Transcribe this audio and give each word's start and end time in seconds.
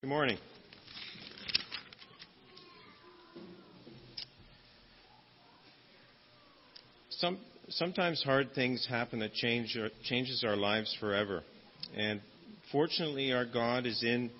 Good 0.00 0.10
morning. 0.10 0.38
Some, 7.10 7.36
sometimes 7.70 8.22
hard 8.22 8.52
things 8.54 8.86
happen 8.88 9.18
that 9.18 9.32
change 9.34 9.76
changes 10.04 10.44
our 10.46 10.54
lives 10.54 10.96
forever. 11.00 11.42
And 11.96 12.20
fortunately, 12.70 13.32
our 13.32 13.44
God 13.44 13.86
is 13.86 14.04
in 14.04 14.30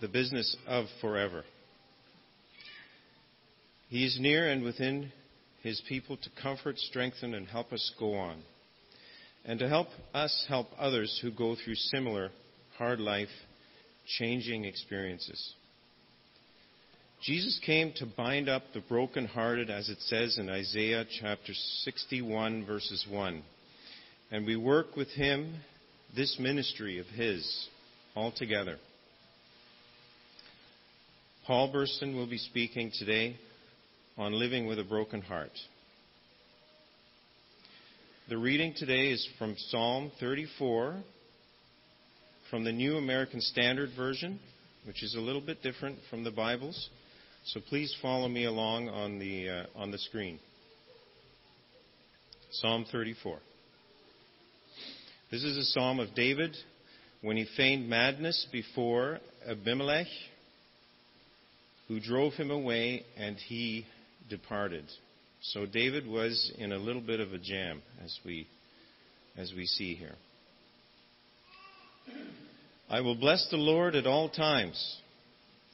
the 0.00 0.06
business 0.06 0.56
of 0.68 0.86
forever. 1.00 1.42
He 3.88 4.06
is 4.06 4.16
near 4.20 4.48
and 4.48 4.62
within 4.62 5.10
his 5.60 5.82
people 5.88 6.16
to 6.18 6.30
comfort, 6.40 6.78
strengthen, 6.78 7.34
and 7.34 7.48
help 7.48 7.72
us 7.72 7.92
go 7.98 8.14
on. 8.14 8.44
And 9.44 9.58
to 9.58 9.68
help 9.68 9.88
us 10.14 10.46
help 10.48 10.68
others 10.78 11.18
who 11.20 11.32
go 11.32 11.56
through 11.56 11.74
similar 11.74 12.30
hard 12.76 13.00
life 13.00 13.28
changing 14.18 14.64
experiences. 14.64 15.54
Jesus 17.22 17.60
came 17.66 17.92
to 17.96 18.06
bind 18.06 18.48
up 18.48 18.62
the 18.72 18.80
brokenhearted, 18.80 19.70
as 19.70 19.88
it 19.88 19.98
says 20.02 20.38
in 20.38 20.48
Isaiah 20.48 21.04
chapter 21.20 21.52
61, 21.82 22.64
verses 22.64 23.04
1. 23.10 23.42
And 24.30 24.46
we 24.46 24.56
work 24.56 24.96
with 24.96 25.08
him 25.08 25.56
this 26.14 26.36
ministry 26.38 26.98
of 26.98 27.06
his 27.06 27.68
altogether. 28.14 28.76
Paul 31.46 31.72
Burston 31.72 32.14
will 32.14 32.28
be 32.28 32.38
speaking 32.38 32.92
today 32.96 33.36
on 34.16 34.32
living 34.32 34.66
with 34.66 34.78
a 34.78 34.84
broken 34.84 35.20
heart. 35.20 35.50
The 38.28 38.38
reading 38.38 38.74
today 38.76 39.08
is 39.10 39.26
from 39.38 39.56
Psalm 39.56 40.12
34, 40.20 40.96
from 42.50 42.64
the 42.64 42.72
New 42.72 42.96
American 42.96 43.40
Standard 43.40 43.90
Version, 43.96 44.38
which 44.86 45.02
is 45.02 45.14
a 45.14 45.20
little 45.20 45.40
bit 45.40 45.62
different 45.62 45.98
from 46.08 46.24
the 46.24 46.30
Bibles. 46.30 46.88
So 47.44 47.60
please 47.68 47.94
follow 48.00 48.28
me 48.28 48.44
along 48.44 48.88
on 48.88 49.18
the, 49.18 49.48
uh, 49.48 49.64
on 49.76 49.90
the 49.90 49.98
screen. 49.98 50.38
Psalm 52.52 52.86
34. 52.90 53.38
This 55.30 55.44
is 55.44 55.58
a 55.58 55.64
psalm 55.64 56.00
of 56.00 56.14
David 56.14 56.56
when 57.20 57.36
he 57.36 57.46
feigned 57.56 57.88
madness 57.88 58.46
before 58.50 59.18
Abimelech, 59.46 60.06
who 61.88 62.00
drove 62.00 62.32
him 62.34 62.50
away, 62.50 63.04
and 63.18 63.36
he 63.36 63.84
departed. 64.30 64.84
So 65.42 65.66
David 65.66 66.06
was 66.06 66.50
in 66.56 66.72
a 66.72 66.78
little 66.78 67.02
bit 67.02 67.20
of 67.20 67.32
a 67.34 67.38
jam, 67.38 67.82
as 68.02 68.18
we, 68.24 68.46
as 69.36 69.52
we 69.54 69.66
see 69.66 69.94
here. 69.94 70.14
I 72.90 73.02
will 73.02 73.16
bless 73.16 73.46
the 73.50 73.58
Lord 73.58 73.94
at 73.94 74.06
all 74.06 74.30
times. 74.30 74.96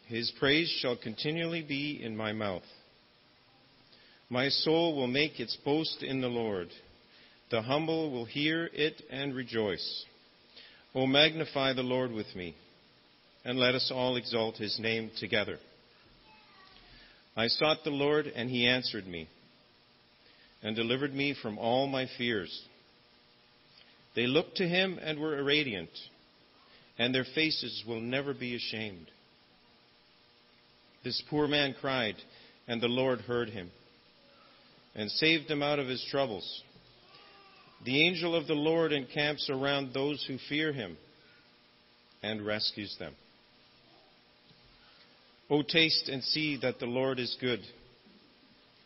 His 0.09 0.33
praise 0.37 0.69
shall 0.81 0.97
continually 0.97 1.63
be 1.63 2.03
in 2.03 2.17
my 2.17 2.33
mouth. 2.33 2.65
My 4.29 4.49
soul 4.49 4.97
will 4.97 5.07
make 5.07 5.39
its 5.39 5.57
boast 5.65 6.03
in 6.03 6.21
the 6.21 6.29
Lord. 6.29 6.69
The 7.53 7.63
humble 7.63 8.11
will 8.11 8.25
hear 8.25 8.69
it 8.73 9.01
and 9.11 9.33
rejoice. 9.33 10.05
O 10.93 11.07
magnify 11.07 11.75
the 11.75 11.83
Lord 11.83 12.11
with 12.11 12.35
me, 12.35 12.57
and 13.45 13.61
let 13.61 13.77
us 13.77 13.93
all 13.95 14.17
exalt 14.17 14.57
his 14.57 14.77
name 14.81 15.13
together. 15.21 15.59
I 17.37 17.47
sought 17.47 17.85
the 17.85 17.91
Lord, 17.91 18.27
and 18.27 18.51
he 18.51 18.67
answered 18.67 19.07
me, 19.07 19.29
and 20.65 20.75
delivered 20.75 21.15
me 21.15 21.37
from 21.41 21.59
all 21.59 21.87
my 21.87 22.09
fears. 22.19 22.63
They 24.17 24.27
looked 24.27 24.57
to 24.57 24.67
him 24.69 24.99
and 25.01 25.21
were 25.21 25.43
radiant 25.45 25.91
and 26.99 27.15
their 27.15 27.27
faces 27.35 27.83
will 27.87 28.01
never 28.01 28.35
be 28.35 28.55
ashamed. 28.55 29.11
This 31.03 31.23
poor 31.29 31.47
man 31.47 31.75
cried, 31.81 32.17
and 32.67 32.81
the 32.81 32.89
Lord 32.89 33.21
heard 33.21 33.51
him 33.51 33.71
and 34.95 35.11
saved 35.11 35.51
him 35.51 35.63
out 35.63 35.79
of 35.79 35.89
his 35.89 36.05
troubles. 36.11 36.63
The 37.85 38.07
angel 38.07 38.35
of 38.35 38.47
the 38.47 38.55
Lord 38.55 38.93
encamps 38.93 39.51
around 39.51 39.93
those 39.93 40.25
who 40.27 40.39
fear 40.49 40.73
him 40.73 40.97
and 42.23 42.47
rescues 42.47 42.97
them. 42.99 43.15
O 45.51 45.63
taste 45.63 46.09
and 46.09 46.23
see 46.25 46.59
that 46.63 46.79
the 46.79 46.87
Lord 46.87 47.19
is 47.19 47.37
good. 47.41 47.61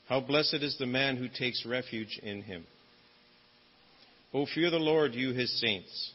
How 0.09 0.21
blessed 0.21 0.55
is 0.63 0.77
the 0.79 0.87
man 0.87 1.17
who 1.17 1.29
takes 1.29 1.65
refuge 1.65 2.19
in 2.23 2.43
him. 2.43 2.65
O 4.35 4.47
fear 4.47 4.71
the 4.71 4.79
Lord, 4.79 5.15
you 5.15 5.33
his 5.33 5.61
saints. 5.61 6.13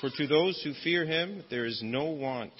For 0.00 0.10
to 0.10 0.26
those 0.26 0.60
who 0.62 0.74
fear 0.84 1.06
him 1.06 1.44
there 1.48 1.64
is 1.64 1.80
no 1.82 2.04
want. 2.04 2.52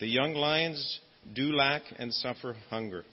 The 0.00 0.08
young 0.08 0.34
lions 0.34 1.00
do 1.34 1.52
lack 1.52 1.82
and 1.98 2.12
suffer 2.12 2.56
hunger. 2.70 3.04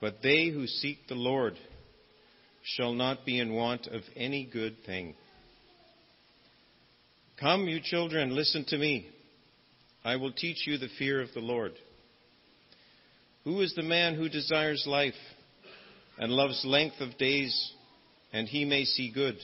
But 0.00 0.16
they 0.22 0.48
who 0.48 0.66
seek 0.66 0.98
the 1.08 1.14
Lord 1.14 1.54
shall 2.62 2.92
not 2.92 3.24
be 3.24 3.38
in 3.38 3.54
want 3.54 3.86
of 3.86 4.02
any 4.16 4.48
good 4.50 4.76
thing. 4.84 5.14
Come, 7.38 7.68
you 7.68 7.80
children, 7.82 8.34
listen 8.34 8.64
to 8.68 8.78
me. 8.78 9.08
I 10.04 10.16
will 10.16 10.32
teach 10.32 10.66
you 10.66 10.76
the 10.76 10.88
fear 10.98 11.22
of 11.22 11.32
the 11.34 11.40
Lord. 11.40 11.72
Who 13.44 13.60
is 13.62 13.74
the 13.74 13.82
man 13.82 14.14
who 14.14 14.28
desires 14.28 14.84
life 14.86 15.14
and 16.18 16.30
loves 16.30 16.62
length 16.66 17.00
of 17.00 17.16
days, 17.16 17.72
and 18.32 18.46
he 18.46 18.66
may 18.66 18.84
see 18.84 19.10
good? 19.10 19.38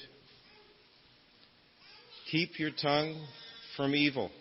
Keep 2.30 2.58
your 2.58 2.72
tongue 2.72 3.24
from 3.76 3.94
evil 3.94 4.32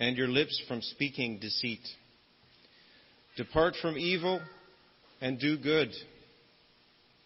and 0.00 0.16
your 0.16 0.26
lips 0.26 0.60
from 0.66 0.82
speaking 0.82 1.38
deceit. 1.38 1.80
Depart 3.36 3.76
from 3.80 3.96
evil 3.96 4.40
and 5.20 5.38
do 5.38 5.56
good. 5.56 5.90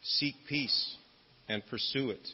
Seek 0.02 0.34
peace 0.46 0.96
and 1.48 1.62
pursue 1.70 2.10
it. 2.10 2.28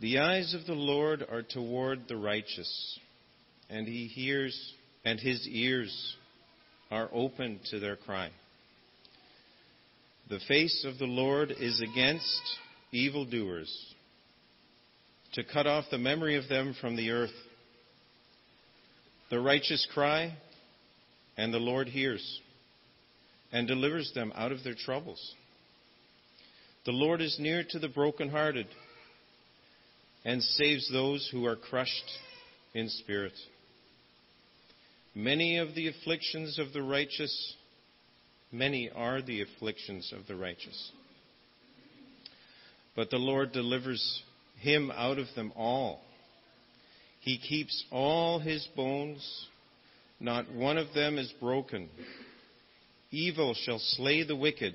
The 0.00 0.20
eyes 0.20 0.54
of 0.54 0.64
the 0.66 0.74
Lord 0.74 1.24
are 1.28 1.42
toward 1.42 2.06
the 2.06 2.16
righteous, 2.16 2.98
and 3.70 3.88
he 3.88 4.06
hears, 4.06 4.72
and 5.04 5.18
his 5.18 5.48
ears 5.48 6.16
are 6.92 7.08
open 7.12 7.58
to 7.70 7.80
their 7.80 7.96
cry. 7.96 8.30
The 10.30 10.40
face 10.46 10.84
of 10.86 10.98
the 10.98 11.06
Lord 11.06 11.50
is 11.50 11.80
against 11.80 12.58
evildoers, 12.94 13.94
to 15.34 15.42
cut 15.44 15.66
off 15.66 15.84
the 15.90 15.98
memory 15.98 16.36
of 16.36 16.48
them 16.48 16.74
from 16.80 16.96
the 16.96 17.10
earth. 17.10 17.34
The 19.30 19.40
righteous 19.40 19.86
cry, 19.92 20.36
and 21.36 21.52
the 21.52 21.58
Lord 21.58 21.88
hears 21.88 22.40
and 23.52 23.66
delivers 23.66 24.12
them 24.14 24.32
out 24.36 24.52
of 24.52 24.62
their 24.62 24.74
troubles. 24.74 25.34
The 26.86 26.92
Lord 26.92 27.20
is 27.20 27.36
near 27.40 27.64
to 27.70 27.78
the 27.78 27.88
brokenhearted 27.88 28.66
and 30.24 30.42
saves 30.42 30.90
those 30.92 31.28
who 31.32 31.46
are 31.46 31.56
crushed 31.56 32.18
in 32.74 32.88
spirit. 32.88 33.32
Many 35.14 35.58
of 35.58 35.74
the 35.74 35.88
afflictions 35.88 36.58
of 36.58 36.72
the 36.72 36.82
righteous, 36.82 37.54
many 38.52 38.90
are 38.94 39.20
the 39.22 39.42
afflictions 39.42 40.12
of 40.16 40.26
the 40.26 40.36
righteous 40.36 40.92
but 42.96 43.10
the 43.10 43.16
Lord 43.18 43.52
delivers 43.52 44.22
him 44.58 44.90
out 44.94 45.18
of 45.18 45.26
them 45.34 45.52
all. 45.56 46.00
He 47.20 47.38
keeps 47.38 47.84
all 47.90 48.38
his 48.38 48.66
bones, 48.76 49.46
not 50.20 50.52
one 50.52 50.78
of 50.78 50.92
them 50.94 51.18
is 51.18 51.32
broken. 51.40 51.88
Evil 53.10 53.54
shall 53.54 53.78
slay 53.78 54.24
the 54.24 54.36
wicked, 54.36 54.74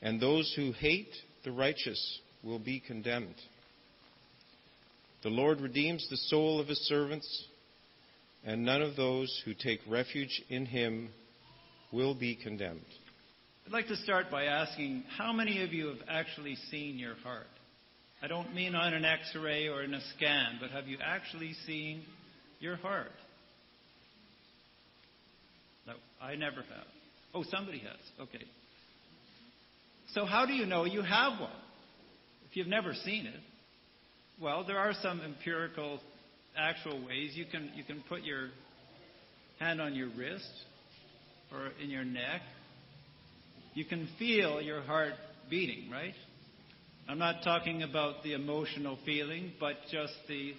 and 0.00 0.20
those 0.20 0.52
who 0.56 0.72
hate 0.72 1.12
the 1.44 1.52
righteous 1.52 2.20
will 2.42 2.58
be 2.58 2.80
condemned. 2.80 3.34
The 5.22 5.28
Lord 5.28 5.60
redeems 5.60 6.06
the 6.08 6.16
soul 6.16 6.60
of 6.60 6.68
his 6.68 6.80
servants, 6.80 7.46
and 8.44 8.64
none 8.64 8.82
of 8.82 8.96
those 8.96 9.42
who 9.44 9.54
take 9.54 9.80
refuge 9.88 10.42
in 10.48 10.66
him 10.66 11.10
will 11.92 12.14
be 12.14 12.34
condemned. 12.34 12.80
I'd 13.66 13.72
like 13.72 13.88
to 13.88 13.96
start 13.96 14.30
by 14.30 14.44
asking 14.44 15.04
how 15.16 15.32
many 15.32 15.62
of 15.62 15.72
you 15.72 15.86
have 15.88 16.00
actually 16.08 16.56
seen 16.70 16.98
your 16.98 17.14
heart? 17.16 17.46
I 18.22 18.28
don't 18.28 18.54
mean 18.54 18.74
on 18.74 18.92
an 18.92 19.04
x 19.04 19.34
ray 19.40 19.68
or 19.68 19.82
in 19.82 19.94
a 19.94 20.00
scan, 20.16 20.58
but 20.60 20.70
have 20.70 20.86
you 20.86 20.98
actually 21.02 21.54
seen 21.66 22.02
your 22.60 22.76
heart? 22.76 23.12
No, 25.86 25.94
I 26.20 26.34
never 26.34 26.56
have. 26.56 26.86
Oh, 27.34 27.44
somebody 27.50 27.78
has. 27.78 28.28
Okay. 28.28 28.44
So, 30.12 30.24
how 30.24 30.44
do 30.44 30.52
you 30.52 30.66
know 30.66 30.84
you 30.84 31.02
have 31.02 31.40
one? 31.40 31.50
If 32.48 32.56
you've 32.56 32.66
never 32.66 32.94
seen 33.04 33.26
it, 33.26 33.40
well, 34.40 34.64
there 34.66 34.78
are 34.78 34.92
some 35.02 35.20
empirical, 35.20 36.00
actual 36.56 37.04
ways. 37.06 37.32
You 37.34 37.46
can, 37.50 37.70
you 37.74 37.84
can 37.84 38.04
put 38.08 38.22
your 38.22 38.50
hand 39.58 39.80
on 39.80 39.94
your 39.94 40.08
wrist 40.16 40.50
or 41.52 41.70
in 41.82 41.88
your 41.90 42.04
neck 42.04 42.42
you 43.74 43.84
can 43.84 44.08
feel 44.18 44.60
your 44.60 44.82
heart 44.82 45.14
beating, 45.48 45.90
right? 45.90 46.14
I'm 47.08 47.18
not 47.18 47.42
talking 47.42 47.82
about 47.82 48.22
the 48.22 48.34
emotional 48.34 48.98
feeling, 49.04 49.52
but 49.58 49.74
just 49.90 50.12
the 50.28 50.52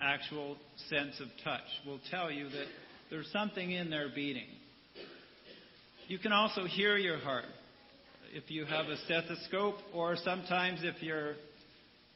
actual 0.00 0.56
sense 0.88 1.20
of 1.20 1.28
touch 1.44 1.60
will 1.86 2.00
tell 2.10 2.30
you 2.30 2.48
that 2.48 2.66
there's 3.10 3.30
something 3.32 3.70
in 3.70 3.90
there 3.90 4.08
beating. 4.14 4.46
You 6.08 6.18
can 6.18 6.32
also 6.32 6.64
hear 6.64 6.96
your 6.96 7.18
heart 7.18 7.44
if 8.32 8.50
you 8.50 8.64
have 8.64 8.86
a 8.86 8.96
stethoscope, 9.04 9.76
or 9.92 10.16
sometimes 10.16 10.80
if 10.82 11.02
your 11.02 11.34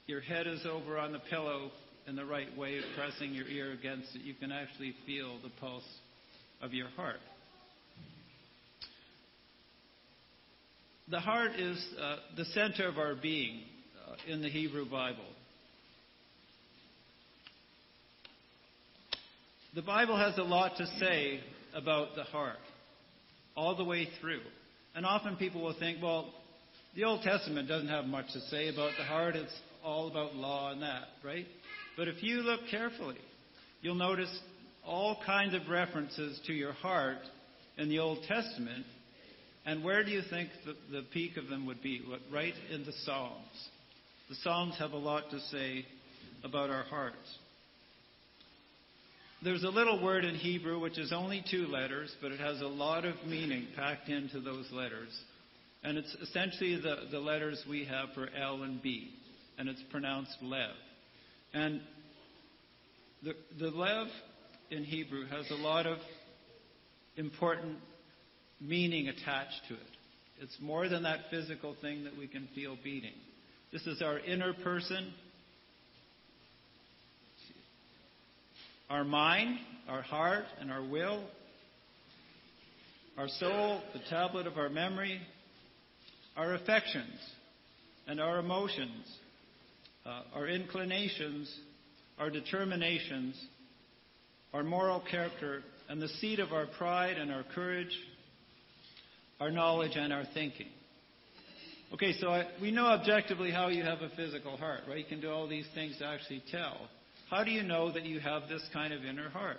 your 0.07 0.21
head 0.21 0.47
is 0.47 0.67
over 0.67 0.99
on 0.99 1.13
the 1.13 1.19
pillow 1.31 1.71
in 2.07 2.15
the 2.15 2.25
right 2.25 2.55
way, 2.57 2.81
pressing 2.97 3.35
your 3.35 3.47
ear 3.47 3.73
against 3.73 4.15
it, 4.15 4.23
you 4.23 4.35
can 4.35 4.53
actually 4.53 4.95
feel 5.07 5.39
the 5.43 5.51
pulse 5.61 5.83
of 6.61 6.75
your 6.75 6.89
heart. 6.91 7.21
The 11.11 11.21
heart 11.21 11.53
is 11.59 11.85
uh, 12.01 12.17
the 12.35 12.47
center 12.47 12.89
of 12.89 12.97
our 12.97 13.15
being 13.15 13.61
uh, 14.09 14.33
in 14.33 14.41
the 14.41 14.49
Hebrew 14.49 14.89
Bible. 14.89 15.25
The 19.75 19.83
Bible 19.83 20.17
has 20.17 20.39
a 20.39 20.43
lot 20.43 20.77
to 20.79 20.87
say 20.99 21.41
about 21.75 22.15
the 22.17 22.23
heart, 22.23 22.57
all 23.55 23.77
the 23.77 23.85
way 23.85 24.09
through. 24.19 24.41
And 24.95 25.05
often 25.05 25.37
people 25.37 25.63
will 25.63 25.79
think, 25.79 26.03
well, 26.03 26.33
the 26.97 27.05
Old 27.05 27.21
Testament 27.21 27.69
doesn't 27.69 27.89
have 27.89 28.07
much 28.07 28.33
to 28.33 28.41
say 28.43 28.69
about 28.69 28.93
the 28.97 29.05
heart. 29.05 29.37
It's 29.37 29.53
all 29.85 30.09
about 30.09 30.37
law 30.37 30.73
and 30.73 30.81
that, 30.81 31.09
right? 31.23 31.47
But 31.99 32.09
if 32.09 32.23
you 32.23 32.37
look 32.37 32.61
carefully, 32.71 33.19
you'll 33.83 33.95
notice 33.95 34.35
all 34.87 35.19
kinds 35.27 35.55
of 35.55 35.69
references 35.69 36.41
to 36.47 36.55
your 36.55 36.73
heart 36.73 37.19
in 37.77 37.91
the 37.91 37.99
Old 37.99 38.23
Testament. 38.27 38.87
And 39.67 39.83
where 39.83 40.05
do 40.05 40.11
you 40.11 40.23
think 40.29 40.51
the, 40.65 40.75
the 40.91 41.03
peak 41.13 41.37
of 41.37 41.49
them 41.49 41.67
would 41.67 41.83
be? 41.83 42.03
Right 42.33 42.55
in 42.71 42.85
the 42.85 42.93
Psalms. 43.05 43.69
The 44.29 44.37
Psalms 44.37 44.75
have 44.79 44.93
a 44.93 44.99
lot 44.99 45.31
to 45.31 45.41
say 45.41 45.87
about 46.43 46.71
our 46.71 46.85
hearts. 46.85 47.39
There's 49.43 49.65
a 49.65 49.69
little 49.69 50.03
word 50.03 50.25
in 50.25 50.35
Hebrew 50.35 50.79
which 50.79 50.99
is 50.99 51.13
only 51.13 51.45
two 51.51 51.67
letters, 51.67 52.15
but 52.23 52.33
it 52.33 52.41
has 52.41 52.61
a 52.61 52.67
lot 52.67 53.05
of 53.05 53.15
meaning 53.27 53.67
packed 53.77 54.09
into 54.09 54.41
those 54.41 54.67
letters. 54.73 55.11
And 55.83 55.99
it's 55.99 56.15
essentially 56.23 56.77
the, 56.77 57.09
the 57.11 57.19
letters 57.19 57.63
we 57.69 57.85
have 57.85 58.09
for 58.15 58.29
L 58.35 58.63
and 58.63 58.83
B, 58.83 59.11
and 59.59 59.69
it's 59.69 59.83
pronounced 59.91 60.37
Lev. 60.41 60.71
And 61.53 61.83
the, 63.23 63.35
the 63.59 63.69
Lev 63.69 64.07
in 64.71 64.83
Hebrew 64.83 65.27
has 65.27 65.51
a 65.51 65.57
lot 65.57 65.87
of 65.87 65.99
important 67.17 67.77
meaning 68.61 69.09
attached 69.09 69.61
to 69.69 69.75
it. 69.75 69.81
It's 70.41 70.57
more 70.61 70.89
than 70.89 71.05
that 71.05 71.21
physical 71.31 71.77
thing 71.81 72.05
that 72.05 72.17
we 72.17 72.27
can 72.27 72.49
feel 72.55 72.77
beating. 72.83 73.15
This 73.73 73.87
is 73.87 74.03
our 74.03 74.19
inner 74.19 74.53
person, 74.53 75.13
our 78.91 79.05
mind, 79.05 79.59
our 79.89 80.03
heart, 80.03 80.45
and 80.61 80.71
our 80.71 80.83
will, 80.83 81.25
our 83.17 83.29
soul, 83.29 83.81
the 83.93 84.01
tablet 84.11 84.47
of 84.47 84.59
our 84.59 84.69
memory, 84.69 85.21
our 86.37 86.55
affections 86.55 87.19
and 88.07 88.21
our 88.21 88.39
emotions, 88.39 89.07
uh, 90.05 90.23
our 90.35 90.49
inclinations, 90.49 91.53
our 92.19 92.31
determinations, 92.31 93.41
our 94.53 94.63
moral 94.63 95.03
character, 95.11 95.63
and 95.89 96.01
the 96.01 96.09
seat 96.09 96.39
of 96.39 96.53
our 96.53 96.67
pride 96.79 97.17
and 97.17 97.33
our 97.33 97.45
courage, 97.55 97.97
our 99.45 99.51
knowledge 99.51 99.93
and 99.95 100.11
our 100.11 100.25
thinking. 100.33 100.69
Okay, 101.93 102.15
so 102.19 102.29
I, 102.29 102.47
we 102.63 102.71
know 102.71 102.87
objectively 102.87 103.51
how 103.51 103.69
you 103.69 103.83
have 103.83 104.01
a 104.01 104.09
physical 104.17 104.57
heart, 104.57 104.81
right? 104.89 104.97
You 104.97 105.05
can 105.05 105.21
do 105.21 105.31
all 105.31 105.47
these 105.47 105.67
things 105.75 105.99
to 105.99 106.07
actually 106.07 106.43
tell. 106.51 106.89
How 107.29 107.45
do 107.45 107.51
you 107.51 107.63
know 107.63 107.93
that 107.93 108.07
you 108.07 108.21
have 108.21 108.49
this 108.49 108.67
kind 108.73 108.95
of 108.95 109.05
inner 109.05 109.29
heart? 109.29 109.59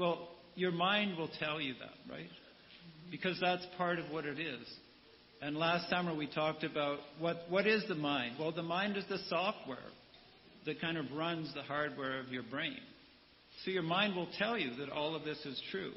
Well, 0.00 0.28
your 0.54 0.72
mind 0.72 1.18
will 1.18 1.28
tell 1.38 1.60
you 1.60 1.74
that, 1.74 2.12
right? 2.12 2.30
Because 3.10 3.38
that's 3.42 3.66
part 3.76 3.98
of 3.98 4.10
what 4.10 4.24
it 4.24 4.40
is. 4.40 4.66
And 5.42 5.54
last 5.54 5.90
summer 5.90 6.16
we 6.16 6.26
talked 6.26 6.64
about 6.64 7.00
what, 7.20 7.42
what 7.50 7.66
is 7.66 7.84
the 7.88 7.94
mind? 7.94 8.36
Well, 8.40 8.52
the 8.52 8.62
mind 8.62 8.96
is 8.96 9.04
the 9.10 9.18
software 9.28 9.76
that 10.64 10.80
kind 10.80 10.96
of 10.96 11.12
runs 11.12 11.52
the 11.54 11.62
hardware 11.62 12.20
of 12.20 12.28
your 12.28 12.42
brain. 12.42 12.80
So 13.66 13.70
your 13.70 13.82
mind 13.82 14.16
will 14.16 14.28
tell 14.38 14.56
you 14.56 14.74
that 14.76 14.88
all 14.88 15.14
of 15.14 15.24
this 15.24 15.44
is 15.44 15.60
true. 15.70 15.92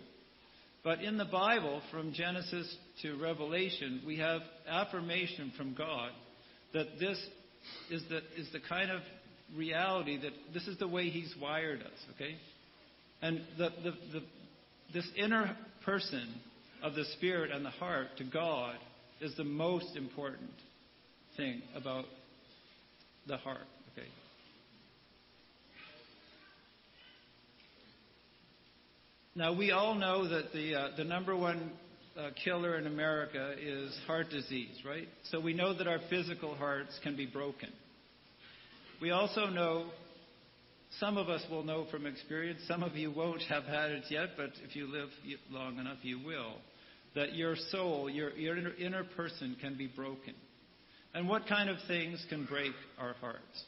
But 0.83 1.01
in 1.01 1.17
the 1.17 1.25
Bible, 1.25 1.81
from 1.91 2.13
Genesis 2.13 2.73
to 3.01 3.17
Revelation, 3.21 4.01
we 4.05 4.17
have 4.17 4.41
affirmation 4.67 5.51
from 5.57 5.73
God 5.73 6.11
that 6.73 6.99
this 6.99 7.17
is 7.91 8.03
the, 8.09 8.17
is 8.37 8.49
the 8.53 8.59
kind 8.59 8.89
of 8.89 9.01
reality 9.55 10.17
that 10.21 10.31
this 10.53 10.67
is 10.67 10.77
the 10.77 10.87
way 10.87 11.09
He's 11.09 11.33
wired 11.41 11.81
us, 11.81 12.15
okay? 12.15 12.35
And 13.21 13.41
the, 13.57 13.69
the, 13.83 13.91
the, 14.13 14.23
this 14.93 15.07
inner 15.17 15.57
person 15.83 16.27
of 16.81 16.95
the 16.95 17.03
Spirit 17.17 17.51
and 17.51 17.65
the 17.65 17.71
heart 17.71 18.07
to 18.17 18.23
God 18.23 18.75
is 19.19 19.35
the 19.35 19.43
most 19.43 19.97
important 19.97 20.51
thing 21.35 21.61
about 21.75 22.05
the 23.27 23.37
heart, 23.37 23.67
okay? 23.91 24.07
Now, 29.39 29.53
we 29.53 29.71
all 29.71 29.95
know 29.95 30.27
that 30.27 30.51
the, 30.51 30.75
uh, 30.75 30.87
the 30.97 31.05
number 31.05 31.33
one 31.33 31.71
uh, 32.19 32.31
killer 32.43 32.77
in 32.77 32.87
America 32.87 33.55
is 33.57 33.97
heart 34.05 34.29
disease, 34.29 34.75
right? 34.85 35.07
So 35.31 35.39
we 35.39 35.53
know 35.53 35.73
that 35.77 35.87
our 35.87 35.99
physical 36.09 36.55
hearts 36.55 36.99
can 37.03 37.15
be 37.15 37.25
broken. 37.25 37.69
We 39.01 39.11
also 39.11 39.45
know, 39.45 39.91
some 40.99 41.15
of 41.17 41.29
us 41.29 41.41
will 41.49 41.63
know 41.63 41.85
from 41.89 42.05
experience, 42.05 42.59
some 42.67 42.83
of 42.83 42.97
you 42.97 43.11
won't 43.11 43.41
have 43.43 43.63
had 43.63 43.91
it 43.91 44.03
yet, 44.09 44.31
but 44.35 44.49
if 44.67 44.75
you 44.75 44.91
live 44.91 45.07
long 45.49 45.77
enough, 45.77 45.99
you 46.01 46.19
will, 46.19 46.55
that 47.15 47.33
your 47.33 47.55
soul, 47.71 48.09
your, 48.09 48.31
your 48.31 48.57
inner, 48.57 48.73
inner 48.73 49.03
person 49.15 49.55
can 49.61 49.77
be 49.77 49.87
broken. 49.87 50.33
And 51.13 51.29
what 51.29 51.47
kind 51.47 51.69
of 51.69 51.77
things 51.87 52.21
can 52.27 52.43
break 52.43 52.73
our 52.99 53.13
hearts? 53.21 53.63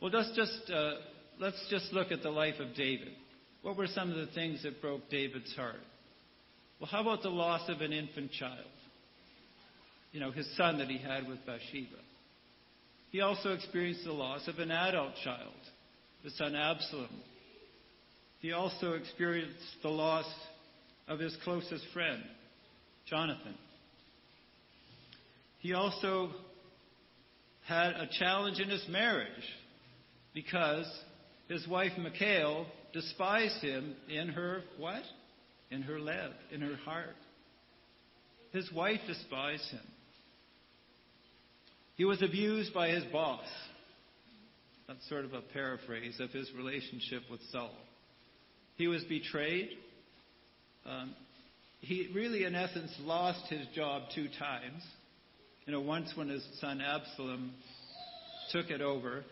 Well, 0.00 0.12
let's 0.12 0.30
just, 0.36 0.70
uh, 0.72 0.92
let's 1.40 1.66
just 1.68 1.92
look 1.92 2.12
at 2.12 2.22
the 2.22 2.30
life 2.30 2.60
of 2.60 2.76
David. 2.76 3.08
What 3.62 3.76
were 3.76 3.86
some 3.86 4.10
of 4.10 4.16
the 4.16 4.32
things 4.34 4.62
that 4.62 4.80
broke 4.80 5.08
David's 5.10 5.54
heart? 5.54 5.80
Well, 6.80 6.88
how 6.90 7.02
about 7.02 7.22
the 7.22 7.28
loss 7.28 7.68
of 7.68 7.82
an 7.82 7.92
infant 7.92 8.32
child? 8.32 8.64
You 10.12 10.20
know, 10.20 10.30
his 10.30 10.48
son 10.56 10.78
that 10.78 10.88
he 10.88 10.98
had 10.98 11.28
with 11.28 11.44
Bathsheba. 11.44 12.00
He 13.10 13.20
also 13.20 13.52
experienced 13.52 14.04
the 14.04 14.12
loss 14.12 14.48
of 14.48 14.58
an 14.58 14.70
adult 14.70 15.12
child, 15.22 15.52
his 16.22 16.36
son 16.38 16.54
Absalom. 16.54 17.08
He 18.40 18.52
also 18.52 18.92
experienced 18.94 19.58
the 19.82 19.88
loss 19.88 20.26
of 21.06 21.18
his 21.18 21.36
closest 21.44 21.84
friend, 21.92 22.22
Jonathan. 23.06 23.54
He 25.58 25.74
also 25.74 26.30
had 27.66 27.92
a 27.92 28.08
challenge 28.18 28.58
in 28.58 28.70
his 28.70 28.84
marriage 28.88 29.28
because 30.32 30.86
his 31.48 31.68
wife 31.68 31.92
Michal 31.98 32.66
despised 32.92 33.62
him 33.62 33.94
in 34.08 34.28
her 34.28 34.62
what? 34.78 35.02
In 35.70 35.82
her 35.82 36.00
lev, 36.00 36.32
in 36.52 36.60
her 36.60 36.76
heart. 36.76 37.16
His 38.52 38.70
wife 38.72 39.00
despised 39.06 39.70
him. 39.70 39.86
He 41.96 42.04
was 42.04 42.22
abused 42.22 42.72
by 42.74 42.88
his 42.88 43.04
boss. 43.12 43.46
That's 44.88 45.08
sort 45.08 45.24
of 45.24 45.34
a 45.34 45.40
paraphrase 45.40 46.18
of 46.18 46.30
his 46.30 46.50
relationship 46.56 47.22
with 47.30 47.40
Saul. 47.52 47.74
He 48.76 48.88
was 48.88 49.04
betrayed. 49.04 49.68
Um, 50.84 51.14
he 51.80 52.08
really, 52.14 52.44
in 52.44 52.54
essence, 52.54 52.90
lost 53.02 53.46
his 53.48 53.66
job 53.74 54.04
two 54.14 54.28
times. 54.38 54.82
You 55.66 55.72
know, 55.74 55.80
once 55.80 56.10
when 56.16 56.28
his 56.28 56.44
son 56.60 56.80
Absalom 56.80 57.52
took 58.50 58.70
it 58.70 58.80
over, 58.80 59.22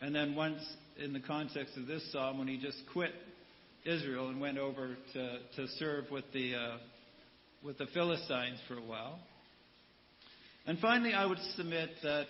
and 0.00 0.14
then 0.14 0.36
once 0.36 0.60
in 1.02 1.12
the 1.12 1.20
context 1.20 1.76
of 1.76 1.86
this 1.86 2.02
psalm 2.12 2.38
when 2.38 2.48
he 2.48 2.58
just 2.58 2.78
quit 2.92 3.12
Israel 3.84 4.28
and 4.28 4.40
went 4.40 4.58
over 4.58 4.96
to, 5.12 5.38
to 5.56 5.68
serve 5.78 6.10
with 6.10 6.24
the, 6.32 6.54
uh, 6.54 6.76
with 7.64 7.78
the 7.78 7.86
Philistines 7.94 8.58
for 8.66 8.76
a 8.76 8.82
while. 8.82 9.18
And 10.66 10.78
finally, 10.80 11.14
I 11.14 11.24
would 11.24 11.38
submit 11.56 11.90
that 12.02 12.26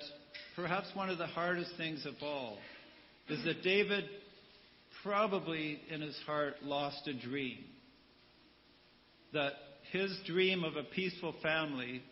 perhaps 0.54 0.86
one 0.94 1.10
of 1.10 1.18
the 1.18 1.26
hardest 1.26 1.72
things 1.76 2.06
of 2.06 2.14
all 2.22 2.58
is 3.28 3.44
that 3.44 3.62
David 3.62 4.04
probably 5.02 5.80
in 5.90 6.00
his 6.00 6.16
heart 6.26 6.54
lost 6.62 7.08
a 7.08 7.14
dream. 7.14 7.58
That 9.32 9.52
his 9.92 10.16
dream 10.26 10.64
of 10.64 10.76
a 10.76 10.82
peaceful 10.82 11.34
family 11.42 12.02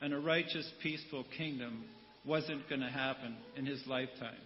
and 0.00 0.12
a 0.12 0.18
righteous, 0.18 0.70
peaceful 0.82 1.24
kingdom 1.36 1.84
wasn't 2.24 2.68
going 2.68 2.80
to 2.80 2.88
happen 2.88 3.36
in 3.56 3.66
his 3.66 3.82
lifetime. 3.86 4.36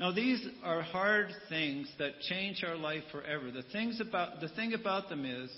Now, 0.00 0.12
these 0.12 0.42
are 0.64 0.80
hard 0.80 1.28
things 1.50 1.86
that 1.98 2.20
change 2.22 2.64
our 2.66 2.74
life 2.74 3.02
forever. 3.12 3.50
The, 3.50 3.64
things 3.70 4.00
about, 4.00 4.40
the 4.40 4.48
thing 4.48 4.72
about 4.72 5.10
them 5.10 5.26
is 5.26 5.50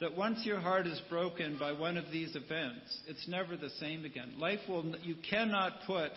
that 0.00 0.16
once 0.16 0.44
your 0.44 0.58
heart 0.58 0.88
is 0.88 1.00
broken 1.08 1.56
by 1.56 1.70
one 1.70 1.96
of 1.96 2.06
these 2.10 2.34
events, 2.34 3.00
it's 3.06 3.28
never 3.28 3.56
the 3.56 3.70
same 3.78 4.04
again. 4.04 4.32
Life 4.38 4.58
will, 4.68 4.92
you 5.02 5.14
cannot 5.30 5.72
put 5.86 6.10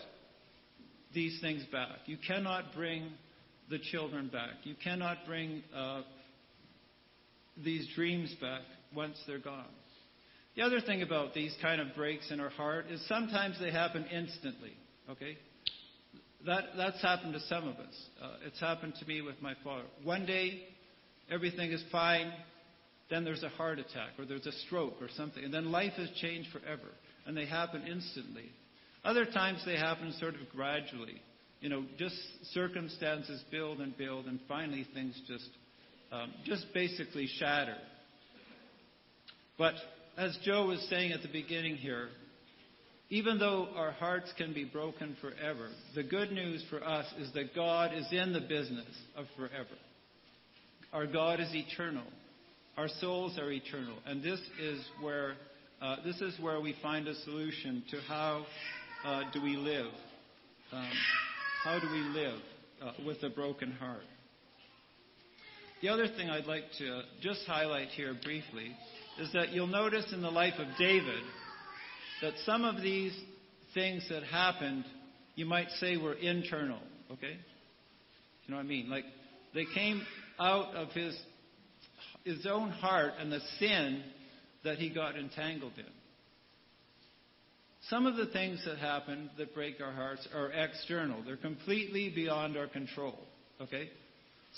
these 1.14 1.40
things 1.40 1.64
back. 1.70 1.98
You 2.06 2.18
cannot 2.26 2.74
bring 2.74 3.12
the 3.70 3.78
children 3.78 4.26
back. 4.26 4.56
You 4.64 4.74
cannot 4.82 5.18
bring 5.24 5.62
uh, 5.72 6.02
these 7.64 7.86
dreams 7.94 8.34
back 8.40 8.62
once 8.96 9.16
they're 9.28 9.38
gone. 9.38 9.64
The 10.56 10.62
other 10.62 10.80
thing 10.80 11.02
about 11.02 11.34
these 11.34 11.54
kind 11.62 11.80
of 11.80 11.94
breaks 11.94 12.32
in 12.32 12.40
our 12.40 12.50
heart 12.50 12.86
is 12.90 13.00
sometimes 13.06 13.60
they 13.60 13.70
happen 13.70 14.06
instantly. 14.06 14.72
Okay? 15.08 15.36
That, 16.46 16.64
that's 16.76 17.02
happened 17.02 17.34
to 17.34 17.40
some 17.40 17.68
of 17.68 17.76
us. 17.76 18.06
Uh, 18.22 18.28
it's 18.46 18.60
happened 18.60 18.94
to 19.00 19.06
me 19.06 19.20
with 19.20 19.40
my 19.42 19.54
father. 19.62 19.84
One 20.04 20.24
day, 20.24 20.62
everything 21.30 21.70
is 21.72 21.82
fine. 21.92 22.32
Then 23.10 23.24
there's 23.24 23.42
a 23.42 23.48
heart 23.50 23.78
attack 23.78 24.10
or 24.18 24.24
there's 24.24 24.46
a 24.46 24.52
stroke 24.66 24.94
or 25.00 25.08
something. 25.16 25.44
And 25.44 25.52
then 25.52 25.70
life 25.70 25.92
has 25.94 26.08
changed 26.20 26.48
forever. 26.50 26.88
And 27.26 27.36
they 27.36 27.46
happen 27.46 27.86
instantly. 27.86 28.50
Other 29.04 29.24
times 29.24 29.62
they 29.66 29.76
happen 29.76 30.14
sort 30.18 30.34
of 30.34 30.40
gradually. 30.54 31.20
You 31.60 31.68
know, 31.68 31.84
just 31.98 32.16
circumstances 32.52 33.42
build 33.50 33.80
and 33.80 33.96
build, 33.96 34.26
and 34.26 34.40
finally 34.48 34.86
things 34.94 35.20
just, 35.28 35.48
um, 36.10 36.32
just 36.44 36.66
basically 36.72 37.28
shatter. 37.38 37.76
But 39.58 39.74
as 40.16 40.38
Joe 40.42 40.66
was 40.66 40.80
saying 40.88 41.12
at 41.12 41.20
the 41.20 41.28
beginning 41.28 41.76
here, 41.76 42.08
even 43.10 43.38
though 43.38 43.68
our 43.74 43.90
hearts 43.90 44.32
can 44.36 44.54
be 44.54 44.64
broken 44.64 45.16
forever, 45.20 45.68
the 45.96 46.02
good 46.04 46.30
news 46.30 46.64
for 46.70 46.82
us 46.82 47.06
is 47.18 47.32
that 47.34 47.54
God 47.56 47.92
is 47.92 48.06
in 48.12 48.32
the 48.32 48.40
business 48.40 48.86
of 49.16 49.26
forever. 49.36 49.76
Our 50.92 51.06
God 51.06 51.40
is 51.40 51.52
eternal. 51.52 52.06
Our 52.76 52.88
souls 53.00 53.36
are 53.36 53.50
eternal. 53.50 53.96
And 54.06 54.22
this 54.22 54.40
is 54.60 54.80
where, 55.00 55.34
uh, 55.82 55.96
this 56.04 56.20
is 56.20 56.38
where 56.40 56.60
we 56.60 56.76
find 56.80 57.08
a 57.08 57.14
solution 57.22 57.82
to 57.90 58.00
how 58.02 58.46
uh, 59.04 59.22
do 59.32 59.42
we 59.42 59.56
live. 59.56 59.90
Um, 60.72 60.90
how 61.64 61.80
do 61.80 61.90
we 61.90 62.00
live 62.00 62.38
uh, 62.80 62.92
with 63.04 63.22
a 63.24 63.28
broken 63.28 63.72
heart? 63.72 64.04
The 65.82 65.88
other 65.88 66.06
thing 66.06 66.30
I'd 66.30 66.46
like 66.46 66.64
to 66.78 67.02
just 67.20 67.40
highlight 67.46 67.88
here 67.88 68.14
briefly 68.22 68.76
is 69.18 69.32
that 69.32 69.52
you'll 69.52 69.66
notice 69.66 70.12
in 70.12 70.22
the 70.22 70.30
life 70.30 70.54
of 70.58 70.66
David 70.78 71.22
that 72.22 72.34
some 72.44 72.64
of 72.64 72.82
these 72.82 73.18
things 73.74 74.06
that 74.10 74.22
happened, 74.24 74.84
you 75.34 75.46
might 75.46 75.68
say, 75.78 75.96
were 75.96 76.14
internal. 76.14 76.80
Okay? 77.12 77.36
You 78.44 78.50
know 78.50 78.56
what 78.56 78.64
I 78.64 78.68
mean? 78.68 78.90
Like 78.90 79.04
they 79.54 79.64
came 79.74 80.02
out 80.38 80.74
of 80.74 80.88
his 80.90 81.16
his 82.24 82.46
own 82.46 82.70
heart 82.70 83.12
and 83.18 83.32
the 83.32 83.40
sin 83.58 84.02
that 84.64 84.78
he 84.78 84.90
got 84.90 85.16
entangled 85.16 85.72
in. 85.78 85.84
Some 87.88 88.06
of 88.06 88.16
the 88.16 88.26
things 88.26 88.62
that 88.66 88.78
happen 88.78 89.30
that 89.38 89.54
break 89.54 89.80
our 89.80 89.92
hearts 89.92 90.28
are 90.34 90.50
external. 90.52 91.22
They're 91.24 91.36
completely 91.36 92.12
beyond 92.14 92.56
our 92.56 92.68
control. 92.68 93.18
Okay? 93.60 93.88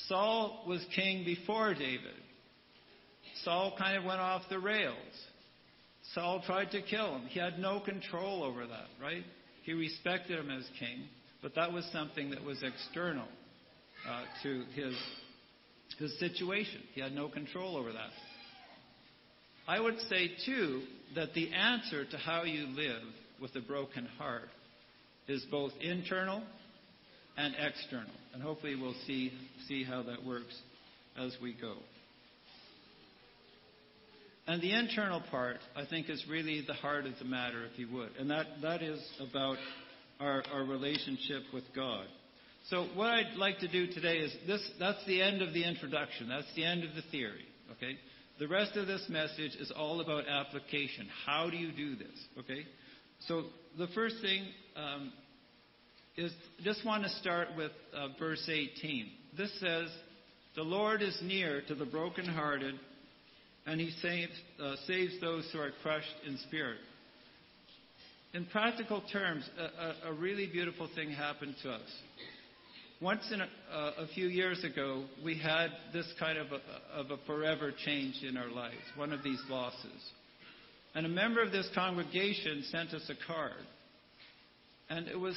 Saul 0.08 0.64
was 0.66 0.84
king 0.94 1.24
before 1.24 1.74
David. 1.74 2.14
Saul 3.44 3.74
kind 3.78 3.96
of 3.96 4.04
went 4.04 4.20
off 4.20 4.42
the 4.50 4.58
rails. 4.58 4.96
Saul 6.14 6.42
tried 6.44 6.70
to 6.72 6.82
kill 6.82 7.16
him. 7.16 7.26
He 7.28 7.38
had 7.38 7.58
no 7.58 7.80
control 7.80 8.42
over 8.42 8.66
that, 8.66 8.86
right? 9.00 9.24
He 9.62 9.72
respected 9.72 10.38
him 10.38 10.50
as 10.50 10.64
king, 10.78 11.04
but 11.42 11.54
that 11.54 11.72
was 11.72 11.88
something 11.92 12.30
that 12.30 12.44
was 12.44 12.62
external 12.62 13.26
uh, 14.08 14.24
to 14.42 14.64
his, 14.74 14.94
his 15.98 16.18
situation. 16.18 16.80
He 16.94 17.00
had 17.00 17.12
no 17.12 17.28
control 17.28 17.76
over 17.76 17.92
that. 17.92 18.10
I 19.68 19.78
would 19.78 19.98
say, 20.08 20.32
too, 20.44 20.82
that 21.14 21.34
the 21.34 21.52
answer 21.52 22.04
to 22.04 22.16
how 22.18 22.42
you 22.42 22.66
live 22.66 23.02
with 23.40 23.54
a 23.54 23.60
broken 23.60 24.06
heart 24.18 24.48
is 25.28 25.44
both 25.50 25.72
internal 25.80 26.42
and 27.36 27.54
external. 27.58 28.10
And 28.34 28.42
hopefully 28.42 28.74
we'll 28.74 28.96
see, 29.06 29.32
see 29.68 29.84
how 29.84 30.02
that 30.02 30.24
works 30.24 30.56
as 31.16 31.36
we 31.40 31.54
go. 31.54 31.76
And 34.46 34.60
the 34.60 34.72
internal 34.72 35.22
part, 35.30 35.58
I 35.76 35.84
think, 35.86 36.10
is 36.10 36.24
really 36.28 36.64
the 36.66 36.74
heart 36.74 37.06
of 37.06 37.12
the 37.18 37.24
matter, 37.24 37.64
if 37.64 37.78
you 37.78 37.88
would. 37.94 38.10
And 38.18 38.30
that, 38.30 38.46
that 38.62 38.82
is 38.82 39.00
about 39.20 39.56
our, 40.18 40.42
our 40.52 40.64
relationship 40.64 41.42
with 41.54 41.64
God. 41.74 42.06
So 42.68 42.86
what 42.94 43.08
I'd 43.08 43.36
like 43.36 43.58
to 43.60 43.68
do 43.68 43.86
today 43.92 44.18
is 44.18 44.34
this, 44.46 44.68
that's 44.78 45.04
the 45.06 45.22
end 45.22 45.42
of 45.42 45.52
the 45.52 45.64
introduction. 45.64 46.28
That's 46.28 46.52
the 46.56 46.64
end 46.64 46.84
of 46.84 46.94
the 46.94 47.02
theory. 47.10 47.44
Okay? 47.72 47.96
The 48.38 48.48
rest 48.48 48.76
of 48.76 48.86
this 48.86 49.04
message 49.08 49.54
is 49.60 49.72
all 49.74 50.00
about 50.00 50.24
application. 50.26 51.08
How 51.24 51.48
do 51.48 51.56
you 51.56 51.72
do 51.72 51.96
this? 51.96 52.26
Okay? 52.40 52.66
So 53.26 53.44
the 53.78 53.88
first 53.94 54.16
thing 54.22 54.44
um, 54.74 55.12
is 56.16 56.32
just 56.64 56.84
want 56.84 57.04
to 57.04 57.08
start 57.10 57.48
with 57.56 57.72
uh, 57.94 58.08
verse 58.18 58.48
18. 58.48 59.08
This 59.36 59.50
says, 59.60 59.88
"The 60.56 60.62
Lord 60.62 61.02
is 61.02 61.18
near 61.22 61.62
to 61.68 61.74
the 61.74 61.84
brokenhearted, 61.84 62.74
and 63.66 63.80
He 63.80 63.90
saves, 64.02 64.32
uh, 64.62 64.74
saves 64.86 65.20
those 65.20 65.48
who 65.52 65.58
are 65.58 65.72
crushed 65.82 66.14
in 66.26 66.38
spirit." 66.38 66.78
In 68.34 68.46
practical 68.46 69.02
terms, 69.12 69.48
a, 69.58 70.08
a, 70.08 70.12
a 70.12 70.14
really 70.14 70.46
beautiful 70.46 70.88
thing 70.94 71.10
happened 71.10 71.54
to 71.62 71.70
us. 71.70 71.90
Once 73.02 73.30
in 73.32 73.40
a, 73.40 73.48
a, 73.74 74.06
few 74.14 74.28
years 74.28 74.62
ago, 74.64 75.04
we 75.24 75.36
had 75.36 75.68
this 75.92 76.06
kind 76.18 76.38
of 76.38 76.46
a, 76.52 76.98
of 76.98 77.10
a 77.10 77.16
forever 77.26 77.72
change 77.84 78.22
in 78.22 78.36
our 78.36 78.48
lives, 78.48 78.76
one 78.96 79.12
of 79.12 79.22
these 79.22 79.40
losses. 79.50 80.10
And 80.94 81.04
a 81.04 81.08
member 81.08 81.42
of 81.42 81.52
this 81.52 81.68
congregation 81.74 82.64
sent 82.70 82.94
us 82.94 83.10
a 83.10 83.26
card. 83.26 83.66
And 84.88 85.08
it 85.08 85.18
was, 85.18 85.36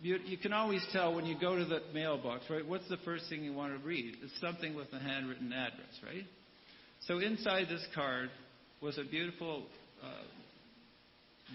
you, 0.00 0.18
you, 0.24 0.36
can 0.36 0.52
always 0.52 0.84
tell 0.92 1.14
when 1.14 1.24
you 1.24 1.38
go 1.40 1.56
to 1.56 1.64
the 1.64 1.80
mailbox, 1.94 2.44
right? 2.50 2.66
What's 2.66 2.88
the 2.88 2.98
first 3.04 3.28
thing 3.30 3.44
you 3.44 3.52
want 3.52 3.78
to 3.78 3.86
read? 3.86 4.16
It's 4.22 4.40
something 4.40 4.74
with 4.74 4.88
a 4.92 4.98
handwritten 4.98 5.52
address, 5.52 6.00
right? 6.04 6.24
So 7.08 7.18
inside 7.18 7.66
this 7.68 7.84
card 7.94 8.30
was 8.80 8.96
a 8.96 9.04
beautiful 9.04 9.64
uh, 10.02 10.06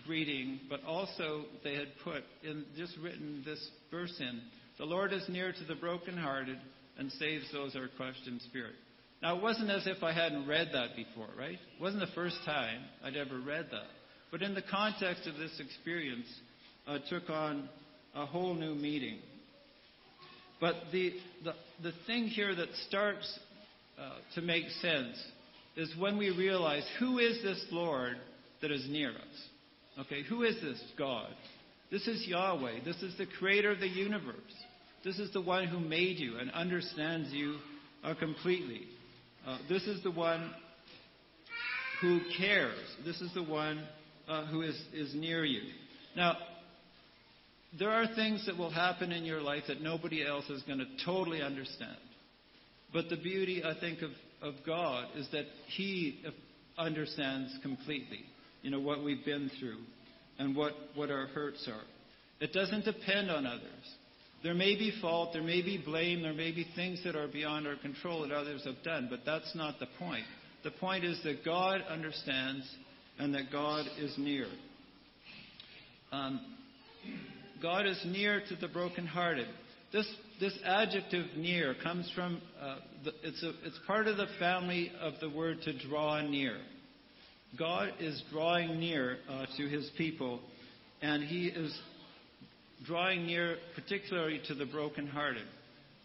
greeting, 0.05 0.59
but 0.69 0.83
also 0.83 1.45
they 1.63 1.75
had 1.75 1.87
put 2.03 2.23
in 2.43 2.65
just 2.75 2.97
written 3.01 3.43
this 3.45 3.65
verse 3.89 4.13
in 4.19 4.41
The 4.77 4.85
Lord 4.85 5.13
is 5.13 5.23
near 5.29 5.53
to 5.53 5.63
the 5.63 5.75
brokenhearted 5.75 6.57
and 6.97 7.11
saves 7.13 7.45
those 7.53 7.73
who 7.73 7.81
are 7.81 7.87
crushed 7.95 8.27
in 8.27 8.39
spirit. 8.41 8.75
Now, 9.21 9.37
it 9.37 9.41
wasn't 9.41 9.71
as 9.71 9.87
if 9.87 10.03
I 10.03 10.11
hadn't 10.11 10.47
read 10.47 10.69
that 10.73 10.95
before, 10.95 11.29
right? 11.37 11.53
It 11.53 11.81
wasn't 11.81 12.01
the 12.01 12.13
first 12.13 12.37
time 12.45 12.81
I'd 13.03 13.15
ever 13.15 13.39
read 13.39 13.67
that. 13.71 13.87
But 14.31 14.41
in 14.41 14.53
the 14.53 14.61
context 14.61 15.27
of 15.27 15.37
this 15.37 15.59
experience, 15.59 16.27
uh, 16.87 16.99
took 17.09 17.29
on 17.29 17.69
a 18.13 18.25
whole 18.25 18.53
new 18.53 18.75
meaning. 18.75 19.19
But 20.59 20.75
the, 20.91 21.13
the, 21.43 21.53
the 21.81 21.93
thing 22.05 22.27
here 22.27 22.53
that 22.53 22.69
starts 22.87 23.39
uh, 23.99 24.17
to 24.35 24.41
make 24.41 24.69
sense 24.81 25.17
is 25.77 25.93
when 25.97 26.17
we 26.17 26.31
realize 26.31 26.83
who 26.99 27.19
is 27.19 27.41
this 27.43 27.63
Lord 27.71 28.17
that 28.61 28.71
is 28.71 28.85
near 28.89 29.11
us? 29.11 30.05
Okay, 30.05 30.23
who 30.23 30.43
is 30.43 30.55
this 30.61 30.81
God? 30.97 31.29
This 31.91 32.07
is 32.07 32.27
Yahweh. 32.27 32.83
This 32.83 32.97
is 32.97 33.17
the 33.17 33.27
creator 33.39 33.71
of 33.71 33.79
the 33.79 33.87
universe. 33.87 34.35
This 35.05 35.19
is 35.19 35.31
the 35.31 35.41
one 35.41 35.67
who 35.67 35.79
made 35.79 36.17
you 36.17 36.37
and 36.37 36.51
understands 36.51 37.31
you 37.31 37.57
uh, 38.03 38.15
completely. 38.15 38.81
Uh, 39.45 39.59
this 39.69 39.83
is 39.83 40.03
the 40.03 40.11
one 40.11 40.51
who 42.01 42.19
cares. 42.37 42.77
This 43.05 43.21
is 43.21 43.33
the 43.33 43.43
one 43.43 43.83
uh, 44.27 44.45
who 44.47 44.63
is, 44.63 44.75
is 44.93 45.15
near 45.15 45.45
you. 45.45 45.61
Now, 46.15 46.35
there 47.77 47.91
are 47.91 48.07
things 48.15 48.45
that 48.47 48.57
will 48.57 48.71
happen 48.71 49.11
in 49.11 49.23
your 49.23 49.41
life 49.41 49.63
that 49.67 49.81
nobody 49.81 50.25
else 50.25 50.49
is 50.49 50.63
going 50.63 50.79
to 50.79 51.05
totally 51.05 51.41
understand. 51.41 51.97
But 52.91 53.09
the 53.09 53.17
beauty, 53.17 53.63
I 53.63 53.79
think, 53.79 54.01
of, 54.01 54.09
of 54.41 54.55
God 54.65 55.07
is 55.15 55.27
that 55.31 55.45
He 55.67 56.23
understands 56.77 57.57
completely 57.61 58.21
you 58.61 58.71
know, 58.71 58.79
what 58.79 59.03
we've 59.03 59.23
been 59.25 59.49
through 59.59 59.79
and 60.39 60.55
what, 60.55 60.73
what 60.95 61.09
our 61.09 61.27
hurts 61.27 61.67
are. 61.67 61.83
It 62.39 62.53
doesn't 62.53 62.85
depend 62.85 63.31
on 63.31 63.45
others. 63.45 63.63
There 64.43 64.53
may 64.53 64.75
be 64.75 64.93
fault, 65.01 65.33
there 65.33 65.41
may 65.41 65.61
be 65.61 65.81
blame, 65.83 66.21
there 66.21 66.33
may 66.33 66.51
be 66.51 66.67
things 66.75 67.01
that 67.03 67.15
are 67.15 67.27
beyond 67.27 67.67
our 67.67 67.75
control 67.77 68.21
that 68.21 68.31
others 68.31 68.63
have 68.65 68.83
done, 68.83 69.07
but 69.09 69.21
that's 69.25 69.55
not 69.55 69.79
the 69.79 69.87
point. 69.97 70.25
The 70.63 70.71
point 70.71 71.03
is 71.03 71.19
that 71.23 71.43
God 71.43 71.81
understands 71.89 72.69
and 73.17 73.33
that 73.33 73.51
God 73.51 73.85
is 73.99 74.13
near. 74.17 74.47
Um, 76.11 76.39
God 77.61 77.87
is 77.87 77.99
near 78.05 78.41
to 78.47 78.55
the 78.55 78.67
brokenhearted. 78.67 79.47
This, 79.91 80.07
this 80.39 80.57
adjective 80.63 81.25
near 81.35 81.75
comes 81.81 82.11
from, 82.13 82.41
uh, 82.61 82.77
the, 83.03 83.11
it's, 83.23 83.41
a, 83.43 83.49
it's 83.65 83.79
part 83.87 84.07
of 84.07 84.17
the 84.17 84.27
family 84.39 84.91
of 85.01 85.13
the 85.19 85.29
word 85.29 85.61
to 85.63 85.77
draw 85.87 86.21
near. 86.21 86.57
God 87.57 87.93
is 87.99 88.21
drawing 88.31 88.79
near 88.79 89.17
uh, 89.29 89.45
to 89.57 89.67
his 89.67 89.89
people, 89.97 90.39
and 91.01 91.23
he 91.23 91.47
is 91.47 91.77
drawing 92.85 93.25
near 93.25 93.57
particularly 93.75 94.41
to 94.47 94.53
the 94.53 94.65
brokenhearted. 94.65 95.45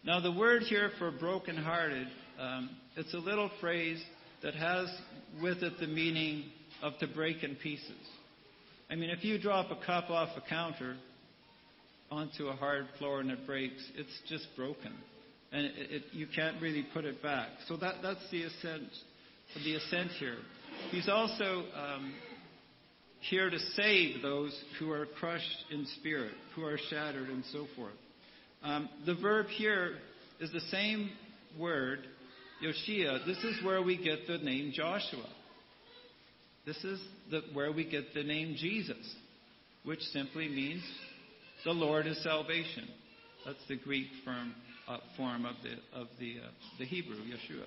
Now, 0.05 0.21
the 0.21 0.33
word 0.33 0.63
here 0.63 0.91
for 0.99 1.11
brokenhearted, 1.11 2.09
um, 2.41 2.71
it's 2.97 3.13
a 3.15 3.19
little 3.19 3.51
phrase 3.61 4.03
that 4.43 4.55
has 4.55 4.89
with 5.43 5.63
it 5.63 5.75
the 5.79 5.87
meaning 5.87 6.45
of 6.83 6.99
to 6.99 7.07
break 7.07 7.45
in 7.45 7.55
pieces. 7.57 7.91
I 8.91 8.97
mean, 8.97 9.11
if 9.11 9.25
you 9.25 9.39
drop 9.39 9.71
a 9.71 9.87
cup 9.87 10.11
off 10.11 10.31
a 10.37 10.49
counter 10.49 10.97
onto 12.13 12.49
a 12.49 12.53
hard 12.53 12.87
floor 12.99 13.21
and 13.21 13.31
it 13.31 13.47
breaks, 13.47 13.83
it's 13.97 14.21
just 14.29 14.47
broken. 14.55 14.93
And 15.51 15.67
it, 15.67 15.73
it, 15.77 16.03
you 16.13 16.27
can't 16.35 16.61
really 16.61 16.87
put 16.93 17.05
it 17.05 17.23
back. 17.23 17.49
So 17.69 17.77
that, 17.79 17.97
that's 18.03 18.31
the 18.31 18.45
ascent, 18.45 18.89
the 19.65 19.75
ascent 19.77 20.11
here. 20.13 20.37
He's 20.91 21.09
also 21.09 21.65
um, 21.75 22.15
here 23.21 23.51
to 23.51 23.59
save 23.59 24.23
those 24.23 24.59
who 24.79 24.91
are 24.91 25.07
crushed 25.19 25.65
in 25.71 25.87
spirit, 25.99 26.33
who 26.55 26.65
are 26.65 26.79
shattered, 26.91 27.29
and 27.29 27.45
so 27.53 27.67
forth. 27.77 27.93
Um, 28.63 28.89
the 29.07 29.15
verb 29.15 29.47
here 29.47 29.95
is 30.41 30.53
the 30.53 30.61
same 30.61 31.11
word, 31.59 32.01
Yoshia. 32.63 33.25
This 33.27 33.39
is 33.39 33.65
where 33.65 33.83
we 33.83 33.97
get 33.97 34.27
the 34.27 34.39
name 34.39 34.73
Joshua. 34.75 35.29
This 36.65 36.83
is 36.85 37.01
the, 37.31 37.43
where 37.53 37.73
we 37.73 37.89
get 37.89 38.15
the 38.15 38.23
name 38.23 38.55
Jesus, 38.59 39.15
which 39.85 40.01
simply 40.01 40.49
means 40.49 40.83
the 41.65 41.73
Lord 41.73 42.07
is 42.07 42.23
salvation. 42.23 42.89
That's 43.47 43.59
the 43.69 43.77
Greek 43.77 44.07
form, 44.25 44.55
uh, 44.89 44.99
form 45.17 45.45
of 45.45 45.57
the, 45.63 45.99
of 45.99 46.09
the, 46.19 46.37
uh, 46.45 46.51
the 46.79 46.85
Hebrew, 46.85 47.17
Yeshua. 47.17 47.67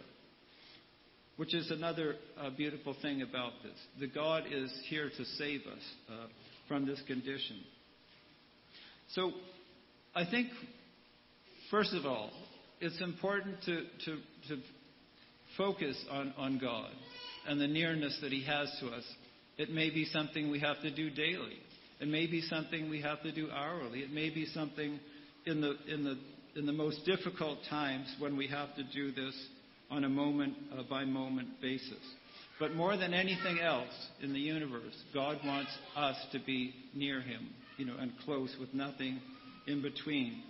Which 1.37 1.53
is 1.53 1.69
another 1.69 2.15
uh, 2.39 2.49
beautiful 2.51 2.95
thing 3.01 3.21
about 3.21 3.51
this. 3.61 3.73
The 3.99 4.07
God 4.07 4.43
is 4.49 4.71
here 4.87 5.09
to 5.09 5.25
save 5.37 5.61
us 5.61 5.83
uh, 6.09 6.27
from 6.67 6.85
this 6.85 7.01
condition. 7.07 7.57
So, 9.09 9.31
I 10.15 10.23
think, 10.25 10.47
first 11.69 11.93
of 11.93 12.05
all, 12.05 12.31
it's 12.79 13.01
important 13.01 13.57
to, 13.65 13.83
to, 14.05 14.17
to 14.49 14.61
focus 15.57 15.97
on, 16.09 16.33
on 16.37 16.57
God 16.57 16.89
and 17.47 17.59
the 17.59 17.67
nearness 17.67 18.17
that 18.21 18.31
He 18.31 18.43
has 18.45 18.73
to 18.79 18.87
us. 18.87 19.03
It 19.57 19.69
may 19.69 19.89
be 19.89 20.05
something 20.05 20.49
we 20.51 20.59
have 20.59 20.81
to 20.81 20.91
do 20.91 21.09
daily. 21.09 21.59
It 21.99 22.07
may 22.07 22.27
be 22.27 22.41
something 22.41 22.89
we 22.89 23.01
have 23.01 23.21
to 23.23 23.31
do 23.31 23.49
hourly. 23.51 23.99
It 23.99 24.11
may 24.11 24.29
be 24.29 24.45
something 24.47 24.99
in 25.45 25.61
the, 25.61 25.75
in 25.87 26.03
the, 26.03 26.17
in 26.55 26.65
the 26.65 26.73
most 26.73 27.05
difficult 27.05 27.59
times 27.69 28.13
when 28.19 28.35
we 28.35 28.47
have 28.47 28.75
to 28.75 28.83
do 28.83 29.11
this 29.11 29.33
on 29.89 30.03
a 30.03 30.09
moment 30.09 30.55
uh, 30.77 30.83
by 30.89 31.05
moment 31.05 31.61
basis. 31.61 31.93
But 32.59 32.73
more 32.73 32.97
than 32.97 33.13
anything 33.13 33.59
else 33.59 33.93
in 34.21 34.33
the 34.33 34.39
universe, 34.39 34.95
God 35.13 35.39
wants 35.45 35.71
us 35.95 36.15
to 36.31 36.39
be 36.39 36.73
near 36.93 37.21
Him, 37.21 37.49
you 37.77 37.85
know, 37.85 37.95
and 37.99 38.11
close 38.23 38.55
with 38.59 38.73
nothing 38.73 39.19
in 39.67 39.81
between. 39.81 40.41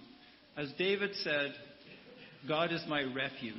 As 0.56 0.72
David 0.78 1.12
said, 1.24 1.54
God 2.48 2.72
is 2.72 2.84
my 2.88 3.02
refuge. 3.02 3.56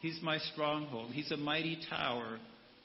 He's 0.00 0.20
my 0.22 0.38
stronghold. 0.38 1.10
He's 1.10 1.30
a 1.32 1.36
mighty 1.36 1.78
tower 1.90 2.38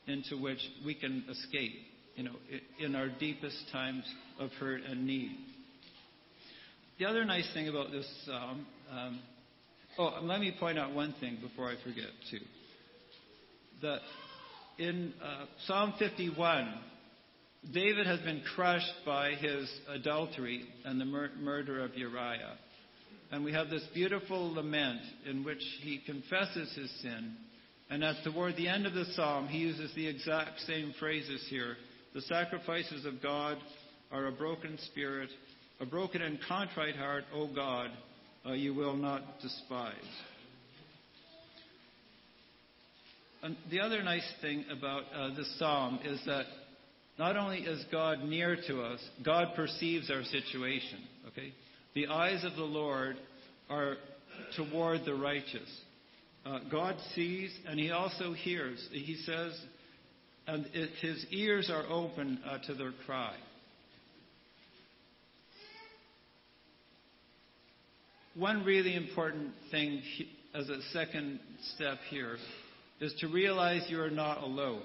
into 0.07 0.37
which 0.37 0.59
we 0.85 0.95
can 0.95 1.23
escape, 1.29 1.73
you 2.15 2.23
know, 2.23 2.35
in 2.79 2.95
our 2.95 3.09
deepest 3.09 3.57
times 3.71 4.03
of 4.39 4.49
hurt 4.53 4.81
and 4.83 5.05
need. 5.05 5.37
The 6.99 7.05
other 7.05 7.25
nice 7.25 7.49
thing 7.53 7.67
about 7.67 7.91
this 7.91 8.07
psalm, 8.25 8.65
um, 8.91 9.19
oh, 9.97 10.19
let 10.21 10.39
me 10.39 10.55
point 10.57 10.79
out 10.79 10.93
one 10.93 11.13
thing 11.19 11.37
before 11.41 11.69
I 11.69 11.75
forget 11.83 12.09
too. 12.31 12.39
That 13.81 13.99
in 14.77 15.13
uh, 15.21 15.45
Psalm 15.65 15.93
51, 15.99 16.73
David 17.73 18.07
has 18.07 18.19
been 18.21 18.41
crushed 18.55 18.93
by 19.05 19.31
his 19.31 19.69
adultery 19.89 20.63
and 20.85 21.01
the 21.01 21.05
mur- 21.05 21.31
murder 21.37 21.83
of 21.83 21.95
Uriah. 21.95 22.57
And 23.31 23.43
we 23.43 23.51
have 23.51 23.69
this 23.69 23.83
beautiful 23.93 24.53
lament 24.53 25.01
in 25.29 25.43
which 25.43 25.63
he 25.81 26.01
confesses 26.05 26.73
his 26.75 26.91
sin 27.01 27.35
and 27.89 28.03
at 28.03 28.23
toward 28.23 28.55
the 28.55 28.67
end 28.67 28.85
of 28.85 28.93
the 28.93 29.05
psalm, 29.13 29.47
he 29.47 29.59
uses 29.59 29.93
the 29.95 30.07
exact 30.07 30.59
same 30.61 30.93
phrases 30.99 31.45
here. 31.49 31.75
The 32.15 32.21
sacrifices 32.21 33.03
of 33.03 33.21
God 33.21 33.57
are 34.09 34.27
a 34.27 34.31
broken 34.31 34.77
spirit, 34.85 35.29
a 35.81 35.85
broken 35.85 36.21
and 36.21 36.39
contrite 36.47 36.95
heart, 36.95 37.25
O 37.33 37.53
God, 37.53 37.89
uh, 38.45 38.53
you 38.53 38.73
will 38.73 38.95
not 38.95 39.21
despise. 39.41 39.93
And 43.43 43.57
the 43.69 43.81
other 43.81 44.01
nice 44.01 44.23
thing 44.41 44.63
about 44.71 45.03
uh, 45.13 45.35
this 45.35 45.59
psalm 45.59 45.99
is 46.05 46.21
that 46.25 46.45
not 47.19 47.35
only 47.35 47.59
is 47.59 47.83
God 47.91 48.23
near 48.23 48.55
to 48.65 48.81
us, 48.81 49.01
God 49.21 49.49
perceives 49.53 50.09
our 50.09 50.23
situation. 50.23 50.99
Okay, 51.27 51.51
the 51.95 52.07
eyes 52.07 52.45
of 52.45 52.55
the 52.55 52.63
Lord 52.63 53.17
are 53.69 53.97
toward 54.55 55.03
the 55.03 55.15
righteous. 55.15 55.69
Uh, 56.45 56.59
God 56.71 56.95
sees 57.13 57.53
and 57.67 57.77
He 57.77 57.91
also 57.91 58.31
hears. 58.31 58.87
He 58.93 59.17
says, 59.25 59.59
and 60.47 60.65
it, 60.73 60.89
His 61.01 61.25
ears 61.31 61.69
are 61.71 61.85
open 61.89 62.39
uh, 62.45 62.59
to 62.67 62.73
their 62.73 62.91
cry. 63.05 63.35
One 68.35 68.65
really 68.65 68.95
important 68.95 69.53
thing 69.71 70.01
he, 70.17 70.27
as 70.53 70.67
a 70.69 70.81
second 70.91 71.39
step 71.75 71.97
here 72.09 72.37
is 72.99 73.13
to 73.19 73.27
realize 73.27 73.85
you 73.89 74.01
are 74.01 74.09
not 74.09 74.43
alone. 74.43 74.83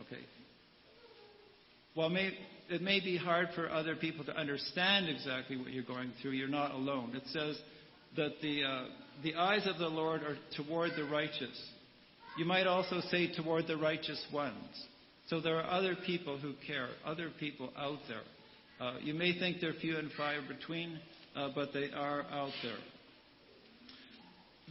Okay. 0.00 0.22
While 1.94 2.10
may, 2.10 2.30
it 2.68 2.80
may 2.80 3.00
be 3.00 3.16
hard 3.16 3.48
for 3.54 3.68
other 3.68 3.96
people 3.96 4.24
to 4.26 4.36
understand 4.36 5.08
exactly 5.08 5.56
what 5.56 5.72
you're 5.72 5.84
going 5.84 6.12
through, 6.20 6.32
you're 6.32 6.48
not 6.48 6.72
alone. 6.72 7.14
It 7.14 7.24
says 7.26 7.58
that 8.16 8.32
the 8.40 8.64
uh, 8.64 8.84
the 9.22 9.34
eyes 9.34 9.66
of 9.66 9.78
the 9.78 9.88
Lord 9.88 10.22
are 10.22 10.36
toward 10.56 10.92
the 10.96 11.04
righteous. 11.04 11.70
You 12.38 12.44
might 12.44 12.66
also 12.66 13.00
say 13.10 13.32
toward 13.32 13.66
the 13.66 13.76
righteous 13.76 14.24
ones. 14.32 14.86
So 15.32 15.40
there 15.40 15.56
are 15.56 15.70
other 15.70 15.96
people 16.04 16.36
who 16.36 16.52
care, 16.66 16.88
other 17.06 17.30
people 17.40 17.72
out 17.74 18.00
there. 18.06 18.20
Uh, 18.78 18.98
you 19.00 19.14
may 19.14 19.38
think 19.38 19.62
they're 19.62 19.72
few 19.72 19.96
and 19.96 20.12
far 20.12 20.34
between, 20.46 21.00
uh, 21.34 21.48
but 21.54 21.72
they 21.72 21.88
are 21.96 22.26
out 22.30 22.52
there. 22.62 22.76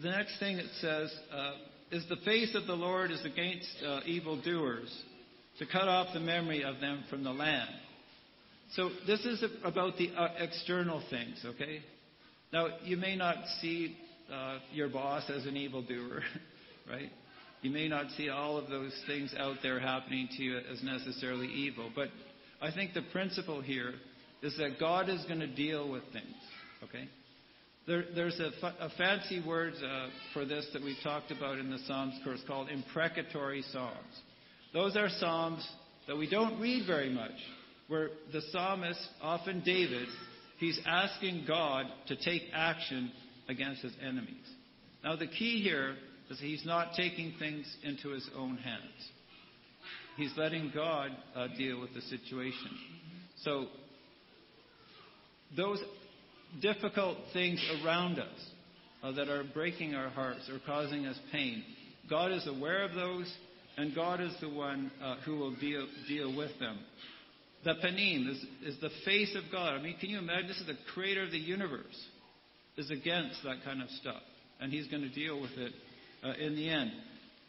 The 0.03 0.11
next 0.11 0.37
thing 0.37 0.57
it 0.57 0.69
says 0.79 1.11
uh, 1.33 1.53
is 1.89 2.05
the 2.09 2.17
face 2.17 2.53
of 2.53 2.67
the 2.67 2.75
Lord 2.75 3.09
is 3.09 3.25
against 3.25 3.69
uh, 3.83 4.01
evildoers, 4.05 4.95
to 5.57 5.65
cut 5.65 5.87
off 5.87 6.13
the 6.13 6.19
memory 6.19 6.63
of 6.63 6.79
them 6.79 7.05
from 7.09 7.23
the 7.23 7.33
land. 7.33 7.71
So 8.73 8.91
this 9.07 9.25
is 9.25 9.43
about 9.63 9.97
the 9.97 10.11
uh, 10.15 10.27
external 10.37 11.01
things, 11.09 11.43
okay? 11.43 11.79
Now, 12.53 12.67
you 12.83 12.97
may 12.97 13.15
not 13.15 13.37
see 13.61 13.97
uh, 14.31 14.59
your 14.71 14.89
boss 14.89 15.27
as 15.27 15.47
an 15.47 15.57
evildoer, 15.57 16.21
right? 16.87 17.09
You 17.61 17.69
may 17.69 17.87
not 17.87 18.07
see 18.17 18.29
all 18.29 18.57
of 18.57 18.69
those 18.69 18.93
things 19.05 19.33
out 19.37 19.57
there 19.61 19.79
happening 19.79 20.27
to 20.37 20.43
you 20.43 20.57
as 20.57 20.81
necessarily 20.83 21.47
evil, 21.47 21.91
but 21.95 22.09
I 22.61 22.71
think 22.71 22.93
the 22.93 23.03
principle 23.11 23.61
here 23.61 23.93
is 24.41 24.57
that 24.57 24.79
God 24.79 25.09
is 25.09 25.23
going 25.25 25.39
to 25.39 25.47
deal 25.47 25.89
with 25.89 26.03
things, 26.11 26.35
okay? 26.83 27.07
There, 27.87 28.05
there's 28.15 28.39
a, 28.39 28.51
a, 28.79 28.89
fancy 28.97 29.43
word 29.45 29.73
uh, 29.83 30.07
for 30.33 30.45
this 30.45 30.67
that 30.73 30.83
we've 30.83 30.95
talked 31.03 31.31
about 31.31 31.59
in 31.59 31.69
the 31.69 31.79
Psalms 31.87 32.13
course 32.23 32.41
called 32.47 32.69
imprecatory 32.69 33.63
psalms. 33.71 34.21
Those 34.73 34.95
are 34.95 35.09
psalms 35.09 35.67
that 36.07 36.15
we 36.15 36.29
don't 36.29 36.59
read 36.59 36.85
very 36.87 37.09
much, 37.09 37.31
where 37.87 38.09
the 38.31 38.41
psalmist, 38.51 38.99
often 39.21 39.61
David, 39.65 40.07
he's 40.59 40.79
asking 40.85 41.45
God 41.47 41.85
to 42.07 42.15
take 42.15 42.43
action 42.53 43.11
against 43.49 43.81
his 43.81 43.93
enemies. 44.01 44.47
Now, 45.03 45.15
the 45.15 45.27
key 45.27 45.61
here 45.61 45.95
he's 46.39 46.65
not 46.65 46.93
taking 46.95 47.33
things 47.39 47.65
into 47.83 48.09
his 48.09 48.27
own 48.37 48.57
hands. 48.57 49.09
He's 50.17 50.31
letting 50.37 50.71
God 50.73 51.11
uh, 51.35 51.47
deal 51.57 51.79
with 51.79 51.93
the 51.93 52.01
situation. 52.01 52.69
So, 53.43 53.67
those 55.55 55.79
difficult 56.61 57.17
things 57.33 57.63
around 57.83 58.19
us 58.19 58.27
uh, 59.03 59.11
that 59.13 59.29
are 59.29 59.43
breaking 59.53 59.95
our 59.95 60.09
hearts 60.09 60.49
or 60.49 60.59
causing 60.65 61.05
us 61.05 61.17
pain, 61.31 61.63
God 62.09 62.31
is 62.31 62.47
aware 62.47 62.83
of 62.83 62.93
those, 62.93 63.33
and 63.77 63.95
God 63.95 64.21
is 64.21 64.33
the 64.41 64.49
one 64.49 64.91
uh, 65.03 65.15
who 65.25 65.37
will 65.37 65.55
deal, 65.55 65.87
deal 66.07 66.35
with 66.35 66.51
them. 66.59 66.79
The 67.63 67.73
panim 67.83 68.29
is, 68.29 68.45
is 68.63 68.81
the 68.81 68.89
face 69.05 69.35
of 69.35 69.51
God. 69.51 69.73
I 69.73 69.81
mean, 69.81 69.97
can 69.99 70.09
you 70.09 70.19
imagine? 70.19 70.47
This 70.47 70.59
is 70.59 70.67
the 70.67 70.77
creator 70.93 71.23
of 71.23 71.31
the 71.31 71.37
universe 71.37 71.99
is 72.77 72.89
against 72.89 73.43
that 73.43 73.63
kind 73.63 73.81
of 73.81 73.89
stuff, 74.01 74.21
and 74.59 74.71
he's 74.71 74.87
going 74.87 75.03
to 75.03 75.09
deal 75.09 75.39
with 75.39 75.51
it 75.57 75.73
uh, 76.23 76.33
in 76.39 76.55
the 76.55 76.69
end. 76.69 76.91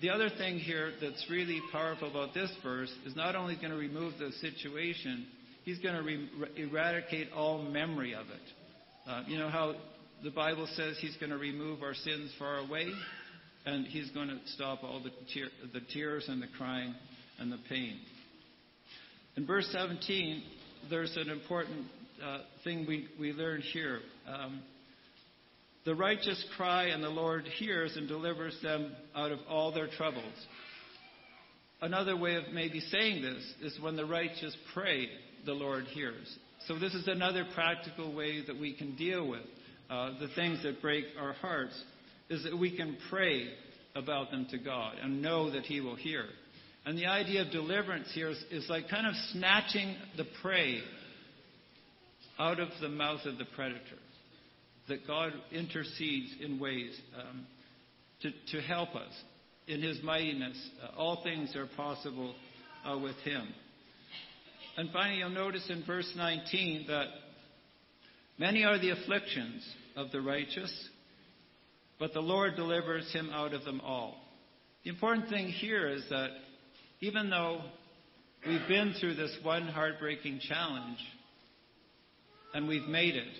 The 0.01 0.11
other 0.11 0.31
thing 0.31 0.59
here 0.59 0.93
that's 1.01 1.25
really 1.31 1.61
powerful 1.71 2.11
about 2.11 2.35
this 2.35 2.51
verse 2.63 2.93
is 3.07 3.15
not 3.15 3.37
only 3.37 3.55
going 3.55 3.71
to 3.71 3.77
remove 3.77 4.15
the 4.19 4.33
situation, 4.41 5.27
he's 5.65 5.79
going 5.79 5.95
to 5.95 6.03
re- 6.03 6.29
eradicate 6.57 7.29
all 7.33 7.63
memory 7.63 8.15
of 8.15 8.27
it. 8.27 9.09
Uh, 9.09 9.23
you 9.29 9.39
know 9.39 9.49
how 9.49 9.75
the 10.25 10.31
Bible 10.31 10.69
says 10.75 10.97
he's 11.01 11.17
going 11.19 11.31
to 11.31 11.39
remove 11.39 11.83
our 11.83 11.95
sins 11.95 12.33
far 12.39 12.59
away, 12.59 12.87
and 13.65 13.87
he's 13.87 14.11
going 14.11 14.29
to 14.29 14.39
stop 14.47 14.83
all 14.83 15.01
the, 15.03 15.11
tear- 15.33 15.51
the 15.73 15.81
tears 15.93 16.25
and 16.29 16.43
the 16.43 16.49
crying 16.57 16.95
and 17.39 17.53
the 17.53 17.59
pain. 17.69 17.99
In 19.37 19.47
verse 19.47 19.69
17, 19.73 20.43
there's 20.91 21.17
an 21.17 21.31
important 21.31 21.87
uh, 22.25 22.39
thing 22.65 22.87
we, 22.87 23.09
we 23.19 23.33
learn 23.33 23.61
here. 23.73 24.01
Um, 24.29 24.63
the 25.85 25.95
righteous 25.95 26.45
cry, 26.57 26.87
and 26.87 27.03
the 27.03 27.09
Lord 27.09 27.45
hears 27.59 27.97
and 27.97 28.07
delivers 28.07 28.57
them 28.63 28.93
out 29.15 29.33
of 29.33 29.41
all 29.49 29.73
their 29.73 29.89
troubles. 29.89 30.35
another 31.81 32.17
way 32.17 32.37
of 32.37 32.45
maybe 32.53 32.81
saying 32.81 33.23
this 33.23 33.55
is 33.61 33.81
when 33.83 33.97
the 33.97 34.07
righteous 34.07 34.57
pray, 34.73 35.09
the 35.45 35.53
Lord 35.53 35.85
hears. 35.87 36.39
So 36.69 36.79
this 36.79 36.95
is 36.95 37.09
another 37.09 37.45
practical 37.55 38.15
way 38.15 38.45
that 38.47 38.59
we 38.59 38.73
can 38.73 38.95
deal 38.95 39.29
with 39.29 39.43
uh, 39.91 40.19
the 40.21 40.29
things 40.37 40.63
that 40.63 40.81
break 40.81 41.05
our 41.19 41.33
hearts, 41.35 41.79
is 42.31 42.45
that 42.45 42.57
we 42.57 42.77
can 42.77 42.97
pray 43.11 43.49
about 43.95 44.31
them 44.31 44.47
to 44.51 44.59
God 44.59 44.95
and 45.03 45.21
know 45.21 45.51
that 45.51 45.65
He 45.65 45.81
will 45.81 45.97
hear. 45.97 46.25
And 46.87 46.97
the 46.97 47.07
idea 47.07 47.43
of 47.43 47.51
deliverance 47.51 48.09
here 48.15 48.31
is, 48.31 48.43
is 48.51 48.67
like 48.71 48.89
kind 48.89 49.07
of 49.07 49.15
snatching 49.33 49.95
the 50.17 50.25
prey 50.41 50.81
out 52.39 52.59
of 52.59 52.69
the 52.81 52.89
mouth 52.89 53.21
of 53.27 53.39
the 53.39 53.45
predator. 53.55 53.81
That 54.93 55.07
God 55.07 55.33
intercedes 55.53 56.35
in 56.45 56.61
ways 56.61 56.95
um, 57.19 57.47
to, 58.21 58.31
to 58.51 58.61
help 58.61 58.95
us 58.95 59.11
in 59.67 59.81
His 59.81 59.99
mightiness. 60.03 60.69
Uh, 60.83 61.01
all 61.01 61.23
things 61.23 61.57
are 61.57 61.67
possible 61.79 62.35
uh, 62.85 62.99
with 62.99 63.17
Him. 63.25 63.49
And 64.77 64.91
finally, 64.93 65.21
you'll 65.21 65.31
notice 65.31 65.65
in 65.71 65.83
verse 65.87 66.13
19 66.15 66.89
that 66.89 67.07
many 68.37 68.65
are 68.65 68.79
the 68.79 68.91
afflictions 68.91 69.67
of 69.97 70.11
the 70.11 70.21
righteous, 70.21 70.91
but 71.99 72.13
the 72.13 72.21
Lord 72.21 72.55
delivers 72.57 73.11
him 73.15 73.31
out 73.33 73.55
of 73.55 73.65
them 73.65 73.81
all. 73.81 74.17
The 74.85 74.91
important 74.91 75.31
thing 75.31 75.47
here 75.49 75.89
is 75.89 76.05
that 76.11 76.29
even 77.01 77.31
though 77.31 77.63
we've 78.47 78.69
been 78.69 78.95
through 79.01 79.15
this 79.15 79.35
one 79.43 79.69
heartbreaking 79.69 80.41
challenge 80.47 80.99
and 82.53 82.69
we've 82.69 82.89
made 82.89 83.17
it, 83.17 83.33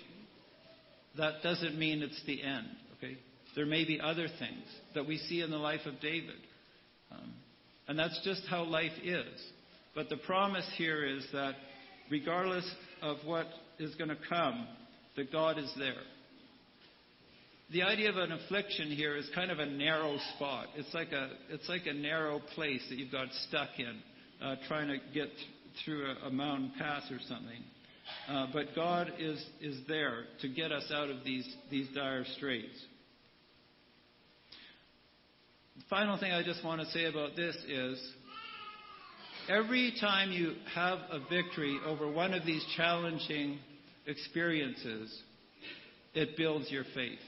that 1.17 1.43
doesn't 1.43 1.77
mean 1.77 2.01
it's 2.01 2.21
the 2.25 2.41
end. 2.41 2.67
Okay? 2.97 3.17
There 3.55 3.65
may 3.65 3.85
be 3.85 3.99
other 3.99 4.27
things 4.27 4.65
that 4.95 5.07
we 5.07 5.17
see 5.17 5.41
in 5.41 5.51
the 5.51 5.57
life 5.57 5.85
of 5.85 5.99
David. 5.99 6.35
Um, 7.11 7.33
and 7.87 7.99
that's 7.99 8.19
just 8.23 8.41
how 8.49 8.63
life 8.63 8.91
is. 9.03 9.41
But 9.93 10.09
the 10.09 10.17
promise 10.17 10.67
here 10.77 11.05
is 11.05 11.25
that 11.33 11.53
regardless 12.09 12.69
of 13.01 13.17
what 13.25 13.47
is 13.79 13.93
going 13.95 14.09
to 14.09 14.17
come, 14.27 14.67
that 15.15 15.31
God 15.31 15.59
is 15.59 15.71
there. 15.77 16.01
The 17.71 17.83
idea 17.83 18.09
of 18.09 18.17
an 18.17 18.31
affliction 18.31 18.91
here 18.91 19.15
is 19.15 19.29
kind 19.33 19.51
of 19.51 19.59
a 19.59 19.65
narrow 19.65 20.17
spot. 20.35 20.67
It's 20.75 20.93
like 20.93 21.11
a, 21.11 21.29
it's 21.49 21.67
like 21.69 21.85
a 21.85 21.93
narrow 21.93 22.39
place 22.55 22.81
that 22.89 22.97
you've 22.97 23.11
got 23.11 23.27
stuck 23.47 23.69
in, 23.77 23.99
uh, 24.45 24.55
trying 24.67 24.87
to 24.89 24.97
get 25.13 25.29
through 25.83 26.05
a, 26.05 26.27
a 26.27 26.31
mountain 26.31 26.71
pass 26.77 27.03
or 27.09 27.19
something. 27.27 27.63
Uh, 28.29 28.47
but 28.53 28.67
God 28.75 29.13
is, 29.19 29.43
is 29.61 29.79
there 29.87 30.25
to 30.41 30.47
get 30.47 30.71
us 30.71 30.91
out 30.93 31.09
of 31.09 31.23
these, 31.23 31.47
these 31.69 31.87
dire 31.93 32.25
straits. 32.35 32.79
The 35.75 35.83
final 35.89 36.17
thing 36.17 36.31
I 36.31 36.43
just 36.43 36.63
want 36.63 36.81
to 36.81 36.87
say 36.87 37.05
about 37.05 37.35
this 37.35 37.55
is 37.67 38.11
every 39.49 39.93
time 39.99 40.31
you 40.31 40.53
have 40.73 40.99
a 41.11 41.19
victory 41.29 41.79
over 41.85 42.09
one 42.09 42.33
of 42.33 42.45
these 42.45 42.65
challenging 42.77 43.59
experiences, 44.05 45.21
it 46.13 46.37
builds 46.37 46.69
your 46.69 46.83
faith. 46.93 47.19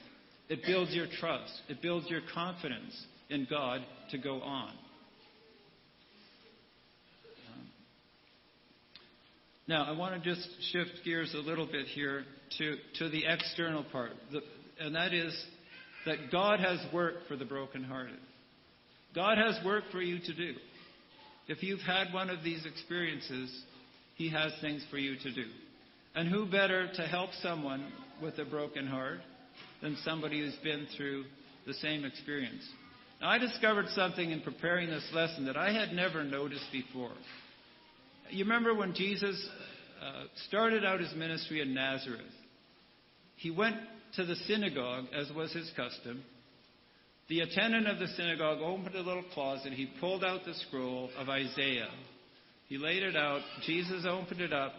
It 0.48 0.60
builds 0.64 0.94
your 0.94 1.06
trust. 1.20 1.52
It 1.68 1.82
builds 1.82 2.08
your 2.08 2.20
confidence 2.32 2.94
in 3.28 3.46
God 3.50 3.80
to 4.10 4.18
go 4.18 4.40
on. 4.42 4.72
Now, 9.68 9.84
I 9.84 9.92
want 9.92 10.22
to 10.22 10.34
just 10.34 10.48
shift 10.70 11.04
gears 11.04 11.34
a 11.34 11.38
little 11.38 11.66
bit 11.66 11.86
here 11.86 12.24
to, 12.58 12.76
to 12.98 13.08
the 13.08 13.24
external 13.26 13.84
part, 13.90 14.12
the, 14.30 14.40
and 14.78 14.94
that 14.94 15.12
is 15.12 15.36
that 16.04 16.30
God 16.30 16.60
has 16.60 16.78
work 16.92 17.14
for 17.26 17.36
the 17.36 17.44
brokenhearted. 17.44 18.18
God 19.12 19.38
has 19.38 19.58
work 19.64 19.84
for 19.90 20.00
you 20.00 20.20
to 20.20 20.34
do. 20.34 20.54
If 21.48 21.64
you've 21.64 21.80
had 21.80 22.12
one 22.12 22.30
of 22.30 22.44
these 22.44 22.64
experiences, 22.64 23.50
He 24.14 24.30
has 24.30 24.52
things 24.60 24.84
for 24.88 24.98
you 24.98 25.16
to 25.16 25.32
do. 25.32 25.46
And 26.14 26.28
who 26.28 26.46
better 26.46 26.88
to 26.94 27.02
help 27.02 27.30
someone 27.42 27.92
with 28.22 28.38
a 28.38 28.44
broken 28.44 28.86
heart 28.86 29.18
than 29.82 29.96
somebody 30.04 30.40
who's 30.40 30.56
been 30.62 30.86
through 30.96 31.24
the 31.66 31.74
same 31.74 32.04
experience? 32.04 32.62
Now, 33.20 33.30
I 33.30 33.38
discovered 33.38 33.88
something 33.88 34.30
in 34.30 34.42
preparing 34.42 34.90
this 34.90 35.08
lesson 35.12 35.46
that 35.46 35.56
I 35.56 35.72
had 35.72 35.92
never 35.92 36.22
noticed 36.22 36.66
before. 36.70 37.12
You 38.30 38.44
remember 38.44 38.74
when 38.74 38.94
Jesus 38.94 39.48
uh, 40.02 40.24
started 40.48 40.84
out 40.84 41.00
his 41.00 41.14
ministry 41.14 41.60
in 41.60 41.74
Nazareth? 41.74 42.20
He 43.36 43.50
went 43.50 43.76
to 44.16 44.24
the 44.24 44.36
synagogue, 44.46 45.06
as 45.14 45.30
was 45.34 45.52
his 45.52 45.70
custom, 45.76 46.22
the 47.28 47.40
attendant 47.40 47.88
of 47.88 47.98
the 47.98 48.06
synagogue 48.08 48.58
opened 48.60 48.94
a 48.94 49.02
little 49.02 49.24
closet. 49.34 49.72
He 49.72 49.90
pulled 49.98 50.22
out 50.22 50.44
the 50.44 50.54
scroll 50.68 51.10
of 51.18 51.28
Isaiah. 51.28 51.90
He 52.68 52.78
laid 52.78 53.02
it 53.02 53.16
out. 53.16 53.40
Jesus 53.66 54.04
opened 54.08 54.40
it 54.40 54.52
up 54.52 54.72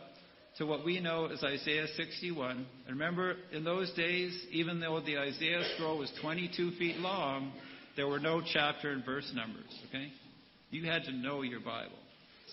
to 0.58 0.66
what 0.66 0.86
we 0.86 1.00
know 1.00 1.26
as 1.26 1.44
Isaiah 1.44 1.88
61. 1.96 2.66
And 2.88 3.00
remember, 3.00 3.36
in 3.52 3.64
those 3.64 3.92
days, 3.94 4.46
even 4.52 4.80
though 4.80 5.02
the 5.02 5.18
Isaiah 5.18 5.64
scroll 5.76 5.98
was 5.98 6.12
22 6.22 6.72
feet 6.72 6.98
long, 6.98 7.52
there 7.98 8.08
were 8.08 8.20
no 8.20 8.42
chapter 8.42 8.92
and 8.92 9.04
verse 9.06 9.30
numbers. 9.36 9.70
Okay? 9.90 10.12
You 10.70 10.86
had 10.86 11.04
to 11.04 11.12
know 11.12 11.42
your 11.42 11.60
Bible. 11.60 11.98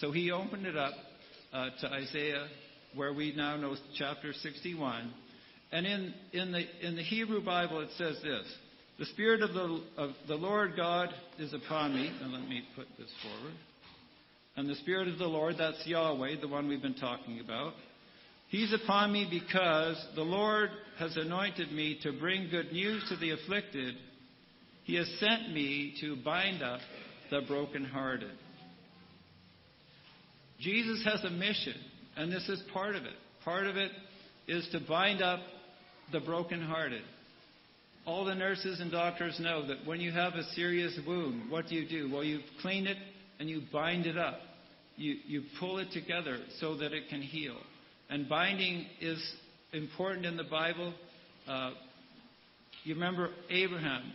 So 0.01 0.11
he 0.11 0.31
opened 0.31 0.67
it 0.67 0.77
up 0.77 0.93
uh, 1.53 1.69
to 1.81 1.89
Isaiah, 1.89 2.49
where 2.95 3.13
we 3.13 3.33
now 3.37 3.57
know 3.57 3.77
chapter 3.97 4.33
61. 4.33 5.13
And 5.73 5.87
in, 5.87 6.15
in, 6.33 6.53
the, 6.53 6.63
in 6.87 6.97
the 6.97 7.03
Hebrew 7.03 7.45
Bible, 7.45 7.81
it 7.81 7.91
says 7.97 8.17
this 8.23 8.47
the 8.99 9.07
Spirit 9.07 9.43
of 9.43 9.55
the, 9.55 9.83
of 9.97 10.11
the 10.29 10.37
Lord 10.37 10.75
God 10.77 11.09
is 11.39 11.53
upon 11.53 11.95
me. 11.95 12.13
And 12.23 12.33
let 12.33 12.43
me 12.49 12.63
put 12.77 12.87
this 12.99 13.11
forward. 13.23 13.55
And 14.57 14.69
the 14.69 14.77
Spirit 14.77 15.09
of 15.09 15.19
the 15.19 15.27
Lord, 15.27 15.57
that's 15.59 15.85
Yahweh, 15.85 16.41
the 16.41 16.49
one 16.49 16.69
we've 16.69 16.83
been 16.83 16.95
talking 16.95 17.41
about. 17.41 17.73
He's 18.49 18.73
upon 18.73 19.11
me 19.11 19.27
because 19.29 20.01
the 20.15 20.23
Lord 20.23 20.71
has 20.99 21.17
anointed 21.17 21.73
me 21.73 21.99
to 22.05 22.13
bring 22.13 22.51
good 22.51 22.71
news 22.71 23.05
to 23.09 23.17
the 23.17 23.31
afflicted. 23.31 23.97
He 24.85 24.95
has 24.95 25.09
sent 25.19 25.53
me 25.53 25.95
to 26.01 26.17
bind 26.23 26.63
up 26.63 26.79
the 27.31 27.41
brokenhearted. 27.49 28.31
Jesus 30.61 31.05
has 31.05 31.23
a 31.25 31.31
mission, 31.31 31.75
and 32.17 32.33
this 32.33 32.49
is 32.49 32.63
part 32.73 32.97
of 32.97 33.05
it. 33.05 33.15
Part 33.45 33.67
of 33.67 33.77
it 33.77 33.91
is 34.47 34.69
to 34.73 34.81
bind 34.89 35.23
up 35.23 35.41
the 36.13 36.21
brokenhearted. 36.21 37.03
All 38.07 38.25
the 38.25 38.35
nurses 38.35 38.81
and 38.81 38.91
doctors 38.91 39.39
know 39.41 39.67
that 39.67 39.87
when 39.87 40.01
you 40.01 40.13
have 40.13 40.35
a 40.35 40.45
serious 40.55 40.99
wound, 41.07 41.51
what 41.51 41.69
do 41.69 41.75
you 41.75 41.89
do? 41.89 42.13
Well, 42.13 42.23
you 42.23 42.41
clean 42.61 42.87
it 42.87 42.99
and 43.39 43.49
you 43.49 43.63
bind 43.73 44.07
it 44.07 44.19
up. 44.19 44.39
You, 44.97 45.17
you 45.27 45.43
pull 45.59 45.79
it 45.79 45.91
together 45.93 46.39
so 46.61 46.77
that 46.77 46.93
it 46.93 47.09
can 47.09 47.23
heal. 47.23 47.57
And 48.11 48.29
binding 48.29 48.87
is 49.01 49.19
important 49.73 50.27
in 50.27 50.37
the 50.37 50.45
Bible. 50.45 50.93
Uh, 51.49 51.73
you 52.85 52.95
remember 52.95 53.31
Abraham. 53.51 54.13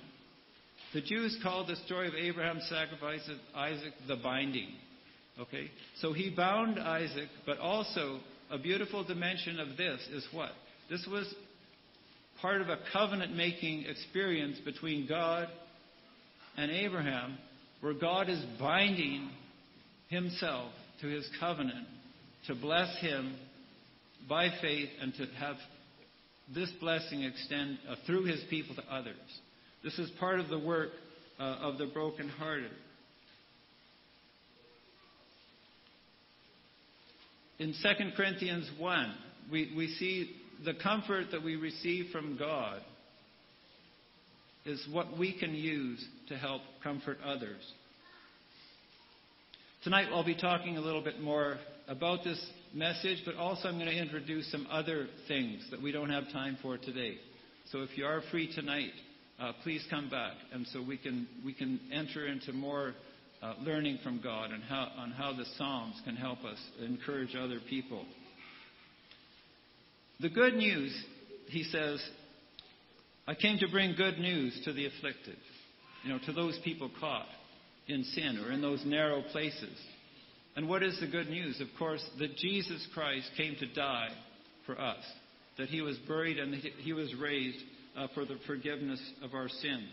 The 0.94 1.02
Jews 1.02 1.38
called 1.44 1.68
the 1.68 1.76
story 1.88 2.08
of 2.08 2.14
Abraham's 2.14 2.68
sacrifice 2.70 3.28
of 3.28 3.38
Isaac 3.56 3.94
the 4.08 4.16
binding. 4.16 4.70
Okay? 5.40 5.70
So 6.02 6.14
he 6.14 6.30
bound 6.30 6.80
Isaac, 6.80 7.30
but 7.46 7.60
also 7.60 8.20
a 8.52 8.58
beautiful 8.58 9.04
dimension 9.04 9.60
of 9.60 9.78
this 9.78 10.02
is 10.12 10.28
what? 10.32 10.52
This 10.90 11.08
was 11.10 11.34
part 12.42 12.62
of 12.62 12.70
a 12.70 12.78
covenant 12.92 13.36
making 13.36 13.86
experience 13.86 14.58
between 14.66 15.08
God 15.08 15.48
and 16.58 16.72
Abraham, 16.72 17.38
where 17.82 17.94
God 17.94 18.30
is 18.30 18.44
binding 18.60 19.30
himself 20.10 20.72
to 21.02 21.08
his 21.08 21.30
covenant 21.40 21.88
to 22.48 22.56
bless 22.56 22.98
him 23.00 23.36
by 24.28 24.50
faith 24.62 24.90
and 25.02 25.14
to 25.16 25.26
have 25.38 25.56
this 26.54 26.72
blessing 26.80 27.24
extend 27.24 27.78
uh, 27.88 27.96
through 28.06 28.26
his 28.26 28.42
people 28.50 28.76
to 28.76 28.84
others. 28.94 29.16
This 29.84 29.98
is 30.00 30.10
part 30.20 30.40
of 30.40 30.50
the 30.50 30.60
work 30.60 30.90
uh, 31.40 31.44
of 31.44 31.78
the 31.78 31.86
brokenhearted. 31.86 32.72
In 37.60 37.74
2 37.74 38.12
Corinthians 38.16 38.72
1, 38.80 39.14
we, 39.52 39.74
we 39.76 39.88
see 39.96 40.32
the 40.64 40.74
comfort 40.76 41.26
that 41.32 41.44
we 41.44 41.58
receive 41.58 42.10
from 42.10 42.38
God 42.38 42.80
is 44.66 44.88
what 44.94 45.18
we 45.18 45.38
can 45.38 45.54
use 45.54 46.02
to 46.30 46.38
help 46.38 46.62
comfort 46.82 47.18
others. 47.22 47.62
Tonight 49.84 50.08
I'll 50.10 50.24
be 50.24 50.36
talking 50.38 50.78
a 50.78 50.82
little 50.82 51.04
bit 51.04 51.20
more 51.20 51.58
about 51.90 52.24
this 52.24 52.42
message, 52.74 53.24
but 53.26 53.36
also 53.36 53.68
I'm 53.68 53.78
going 53.78 53.88
to 53.88 54.02
introduce 54.02 54.50
some 54.50 54.66
other 54.72 55.08
things 55.28 55.68
that 55.72 55.82
we 55.82 55.92
don't 55.92 56.12
have 56.12 56.32
time 56.32 56.58
for 56.62 56.78
today. 56.78 57.18
So 57.74 57.80
if 57.80 57.90
you 57.98 58.06
are 58.06 58.22
free 58.32 58.50
tonight, 58.56 58.92
uh, 59.38 59.52
please 59.64 59.86
come 59.90 60.10
back, 60.10 60.36
and 60.54 60.66
so 60.68 60.82
we 60.82 60.98
can 60.98 61.28
we 61.46 61.54
can 61.54 61.80
enter 61.92 62.26
into 62.26 62.54
more 62.54 62.94
uh, 63.42 63.54
learning 63.62 64.00
from 64.04 64.22
God 64.22 64.52
and 64.52 64.64
how 64.64 64.90
on 64.98 65.12
how 65.12 65.34
the 65.34 65.46
Psalms 65.58 65.96
can 66.06 66.16
help 66.16 66.44
us 66.44 66.58
encourage 66.86 67.36
other 67.36 67.60
people. 67.70 68.06
The 70.20 70.30
good 70.30 70.56
news, 70.56 70.94
he 71.48 71.64
says, 71.64 72.04
I 73.26 73.36
came 73.36 73.60
to 73.60 73.68
bring 73.70 73.96
good 73.96 74.18
news 74.18 74.60
to 74.66 74.74
the 74.74 74.88
afflicted, 74.88 75.38
you 76.04 76.10
know, 76.10 76.20
to 76.26 76.34
those 76.34 76.60
people 76.64 76.92
caught 77.00 77.28
in 77.88 78.04
sin 78.04 78.44
or 78.46 78.52
in 78.52 78.62
those 78.62 78.84
narrow 78.86 79.22
places. 79.32 79.78
And 80.56 80.68
what 80.68 80.84
is 80.84 81.00
the 81.00 81.08
good 81.08 81.30
news? 81.30 81.62
Of 81.62 81.68
course, 81.78 82.04
that 82.20 82.36
Jesus 82.36 82.86
Christ 82.94 83.30
came 83.38 83.56
to 83.60 83.74
die 83.74 84.10
for 84.66 84.80
us, 84.80 85.04
that 85.58 85.70
he 85.70 85.82
was 85.82 85.98
buried 86.08 86.38
and 86.38 86.54
he 86.56 86.92
was 86.92 87.14
raised 87.16 87.64
uh, 87.98 88.08
for 88.14 88.26
the 88.26 88.38
forgiveness 88.46 89.02
of 89.24 89.34
our 89.34 89.48
sins, 89.48 89.90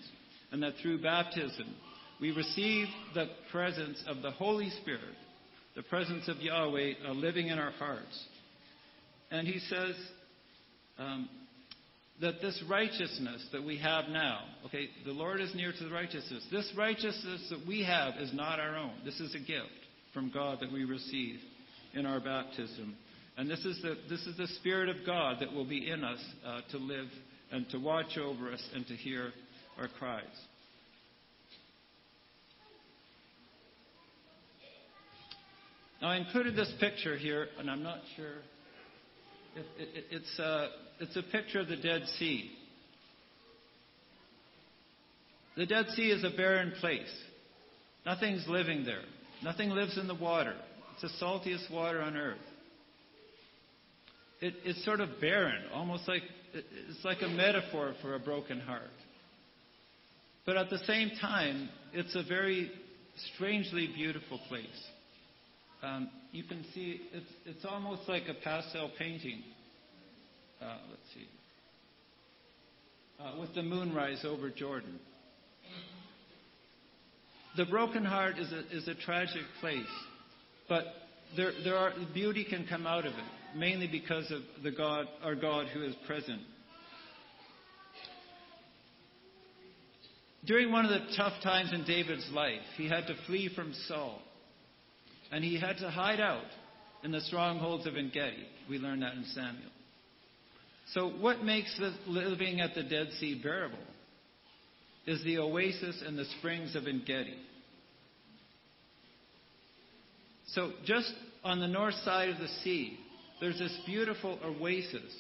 and 0.50 0.62
that 0.62 0.74
through 0.82 1.02
baptism 1.02 1.74
we 2.20 2.31
receive 2.33 2.87
the 3.14 3.26
presence 3.52 4.02
of 4.07 4.22
the 4.22 4.31
Holy 4.31 4.70
Spirit, 4.83 5.14
the 5.74 5.83
presence 5.83 6.29
of 6.29 6.38
Yahweh 6.38 6.92
uh, 7.07 7.12
living 7.12 7.48
in 7.48 7.59
our 7.59 7.72
hearts. 7.72 8.24
And 9.31 9.46
he 9.46 9.59
says 9.59 9.94
um, 10.98 11.29
that 12.20 12.40
this 12.40 12.62
righteousness 12.68 13.46
that 13.52 13.62
we 13.62 13.79
have 13.79 14.09
now, 14.09 14.40
okay, 14.66 14.88
the 15.05 15.12
Lord 15.12 15.40
is 15.40 15.55
near 15.55 15.72
to 15.72 15.85
the 15.85 15.90
righteousness. 15.90 16.46
This 16.50 16.72
righteousness 16.76 17.46
that 17.50 17.66
we 17.66 17.85
have 17.85 18.14
is 18.18 18.33
not 18.33 18.61
our 18.61 18.76
own. 18.76 18.92
This 19.05 19.20
is 19.20 19.35
a 19.35 19.38
gift 19.38 19.68
from 20.14 20.31
God 20.33 20.59
that 20.61 20.72
we 20.72 20.85
receive 20.85 21.37
in 21.92 22.07
our 22.07 22.20
baptism. 22.20 22.96
And 23.37 23.50
this 23.50 23.64
is 23.66 23.81
the, 23.83 23.96
this 24.09 24.26
is 24.26 24.37
the 24.38 24.46
Spirit 24.46 24.88
of 24.88 25.05
God 25.05 25.37
that 25.40 25.52
will 25.52 25.66
be 25.68 25.90
in 25.90 26.02
us 26.02 26.24
uh, 26.46 26.61
to 26.70 26.79
live 26.79 27.09
and 27.52 27.68
to 27.70 27.79
watch 27.79 28.16
over 28.16 28.50
us 28.50 28.62
and 28.74 28.87
to 28.87 28.94
hear 28.94 29.33
our 29.79 29.88
cries. 29.98 30.24
Now, 36.07 36.12
I 36.12 36.19
included 36.19 36.55
this 36.55 36.73
picture 36.79 37.16
here, 37.16 37.49
and 37.59 37.69
I'm 37.69 37.83
not 37.83 37.99
sure. 38.14 38.37
It, 39.57 39.66
it, 39.77 40.05
it's, 40.12 40.38
uh, 40.38 40.69
it's 41.01 41.16
a 41.16 41.23
picture 41.33 41.59
of 41.59 41.66
the 41.66 41.75
Dead 41.75 42.03
Sea. 42.16 42.49
The 45.57 45.66
Dead 45.66 45.87
Sea 45.97 46.12
is 46.12 46.23
a 46.23 46.31
barren 46.31 46.75
place. 46.79 47.12
Nothing's 48.05 48.47
living 48.47 48.85
there. 48.85 49.03
Nothing 49.42 49.71
lives 49.71 49.99
in 49.99 50.07
the 50.07 50.14
water. 50.14 50.55
It's 50.92 51.03
the 51.03 51.27
saltiest 51.27 51.73
water 51.73 52.01
on 52.01 52.16
earth. 52.16 52.38
It, 54.40 54.55
it's 54.64 54.85
sort 54.85 55.01
of 55.01 55.09
barren, 55.21 55.64
almost 55.75 56.07
like 56.07 56.23
it's 56.55 57.05
like 57.05 57.23
a 57.23 57.29
metaphor 57.29 57.95
for 58.01 58.14
a 58.14 58.21
broken 58.21 58.61
heart. 58.61 58.83
But 60.45 60.57
at 60.57 60.71
the 60.71 60.79
same 60.87 61.11
time, 61.21 61.69
it's 61.92 62.14
a 62.14 62.23
very 62.23 62.71
strangely 63.35 63.88
beautiful 63.88 64.38
place. 64.47 64.69
Um, 65.83 66.11
you 66.33 66.45
can 66.45 66.65
see 66.75 67.01
it's, 67.12 67.33
it's 67.45 67.65
almost 67.65 68.03
like 68.09 68.25
a 68.29 68.35
pastel 68.43 68.91
painting. 68.99 69.43
Uh, 70.61 70.77
let's 70.91 71.03
see. 71.15 71.29
Uh, 73.21 73.41
with 73.41 73.55
the 73.55 73.62
moonrise 73.62 74.25
over 74.25 74.51
Jordan. 74.51 74.99
The 77.57 77.65
broken 77.65 78.05
heart 78.05 78.39
is 78.39 78.53
a, 78.53 78.77
is 78.77 78.87
a 78.89 78.95
tragic 78.95 79.43
place, 79.61 79.87
but 80.69 80.85
there, 81.37 81.53
there 81.65 81.77
are, 81.77 81.93
beauty 82.12 82.45
can 82.45 82.67
come 82.69 82.87
out 82.87 83.07
of 83.07 83.15
it, 83.15 83.57
mainly 83.57 83.87
because 83.87 84.31
of 84.31 84.43
the 84.62 84.71
God, 84.71 85.07
our 85.23 85.35
God 85.35 85.69
who 85.69 85.83
is 85.83 85.95
present. 86.07 86.43
During 90.45 90.71
one 90.71 90.85
of 90.85 90.91
the 90.91 91.17
tough 91.17 91.33
times 91.43 91.73
in 91.73 91.85
David's 91.85 92.29
life, 92.33 92.61
he 92.77 92.89
had 92.89 93.07
to 93.07 93.15
flee 93.27 93.51
from 93.55 93.73
Saul. 93.89 94.21
And 95.31 95.45
he 95.45 95.59
had 95.59 95.79
to 95.79 95.91
hide 95.91 96.21
out 96.21 96.45
in 97.03 97.12
the 97.12 97.21
strongholds 97.21 97.87
of 97.87 97.97
En 97.97 98.11
Gedi. 98.12 98.47
We 98.69 98.79
learn 98.79 99.01
that 99.01 99.15
in 99.15 99.25
Samuel. 99.27 99.71
So, 100.93 101.09
what 101.09 101.43
makes 101.43 101.81
living 102.07 102.61
at 102.61 102.75
the 102.75 102.83
Dead 102.85 103.09
Sea 103.19 103.41
bearable 103.43 103.79
is 105.07 105.23
the 105.25 105.39
oasis 105.39 106.03
and 106.07 106.19
the 106.19 106.25
springs 106.39 106.77
of 106.77 106.87
En 106.87 107.03
Gedi. 107.05 107.37
So, 110.49 110.73
just 110.85 111.12
on 111.43 111.61
the 111.61 111.67
north 111.67 111.95
side 112.05 112.29
of 112.29 112.39
the 112.39 112.49
sea, 112.62 112.99
there's 113.41 113.59
this 113.59 113.77
beautiful 113.85 114.39
oasis 114.45 115.12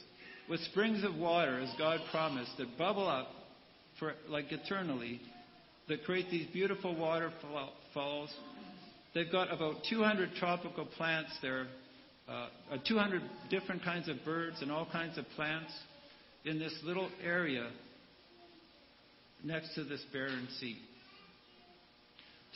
with 0.48 0.60
springs 0.60 1.02
of 1.04 1.16
water, 1.16 1.60
as 1.60 1.70
God 1.78 2.00
promised, 2.10 2.52
that 2.58 2.78
bubble 2.78 3.08
up 3.08 3.28
for 3.98 4.14
like 4.28 4.52
eternally, 4.52 5.20
that 5.88 6.04
create 6.04 6.30
these 6.30 6.46
beautiful 6.52 6.96
waterfalls 6.96 8.32
They've 9.16 9.32
got 9.32 9.50
about 9.50 9.76
200 9.88 10.34
tropical 10.38 10.84
plants 10.84 11.30
there, 11.40 11.68
uh, 12.28 12.48
uh, 12.70 12.76
200 12.86 13.22
different 13.48 13.82
kinds 13.82 14.10
of 14.10 14.22
birds 14.26 14.56
and 14.60 14.70
all 14.70 14.86
kinds 14.92 15.16
of 15.16 15.24
plants 15.34 15.72
in 16.44 16.58
this 16.58 16.78
little 16.84 17.08
area 17.24 17.70
next 19.42 19.74
to 19.76 19.84
this 19.84 20.04
barren 20.12 20.46
sea. 20.60 20.76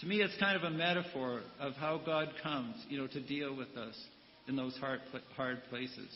To 0.02 0.06
me, 0.06 0.20
it's 0.20 0.38
kind 0.38 0.54
of 0.54 0.64
a 0.64 0.70
metaphor 0.70 1.40
of 1.58 1.72
how 1.76 1.98
God 2.04 2.28
comes, 2.42 2.74
you 2.90 2.98
know, 2.98 3.06
to 3.06 3.22
deal 3.22 3.56
with 3.56 3.74
us 3.78 3.94
in 4.46 4.54
those 4.54 4.76
hard, 4.76 5.00
hard 5.34 5.62
places. 5.70 6.14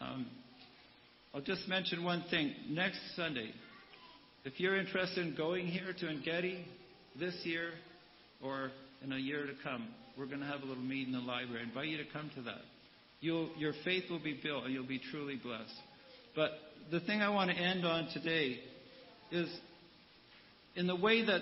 Um, 0.00 0.26
I'll 1.34 1.40
just 1.40 1.66
mention 1.66 2.04
one 2.04 2.22
thing. 2.30 2.54
Next 2.68 3.00
Sunday, 3.16 3.50
if 4.44 4.60
you're 4.60 4.76
interested 4.76 5.26
in 5.26 5.34
going 5.34 5.66
here 5.66 5.92
to 5.98 6.08
En 6.08 6.22
Gedi 6.24 6.64
this 7.18 7.34
year 7.42 7.70
or 8.40 8.70
in 9.02 9.12
a 9.12 9.18
year 9.18 9.46
to 9.46 9.52
come, 9.62 9.88
we're 10.18 10.26
going 10.26 10.40
to 10.40 10.46
have 10.46 10.62
a 10.62 10.66
little 10.66 10.82
meet 10.82 11.06
in 11.06 11.12
the 11.12 11.20
library. 11.20 11.60
I 11.60 11.68
invite 11.68 11.88
you 11.88 11.98
to 11.98 12.10
come 12.12 12.30
to 12.36 12.42
that. 12.42 12.62
You'll, 13.20 13.50
your 13.56 13.72
faith 13.84 14.04
will 14.10 14.22
be 14.22 14.38
built 14.42 14.64
and 14.64 14.72
you'll 14.72 14.86
be 14.86 15.00
truly 15.10 15.36
blessed. 15.36 15.74
But 16.36 16.50
the 16.90 17.00
thing 17.00 17.22
I 17.22 17.30
want 17.30 17.50
to 17.50 17.56
end 17.56 17.84
on 17.86 18.08
today 18.12 18.58
is 19.30 19.48
in 20.76 20.86
the 20.86 20.96
way 20.96 21.24
that 21.24 21.40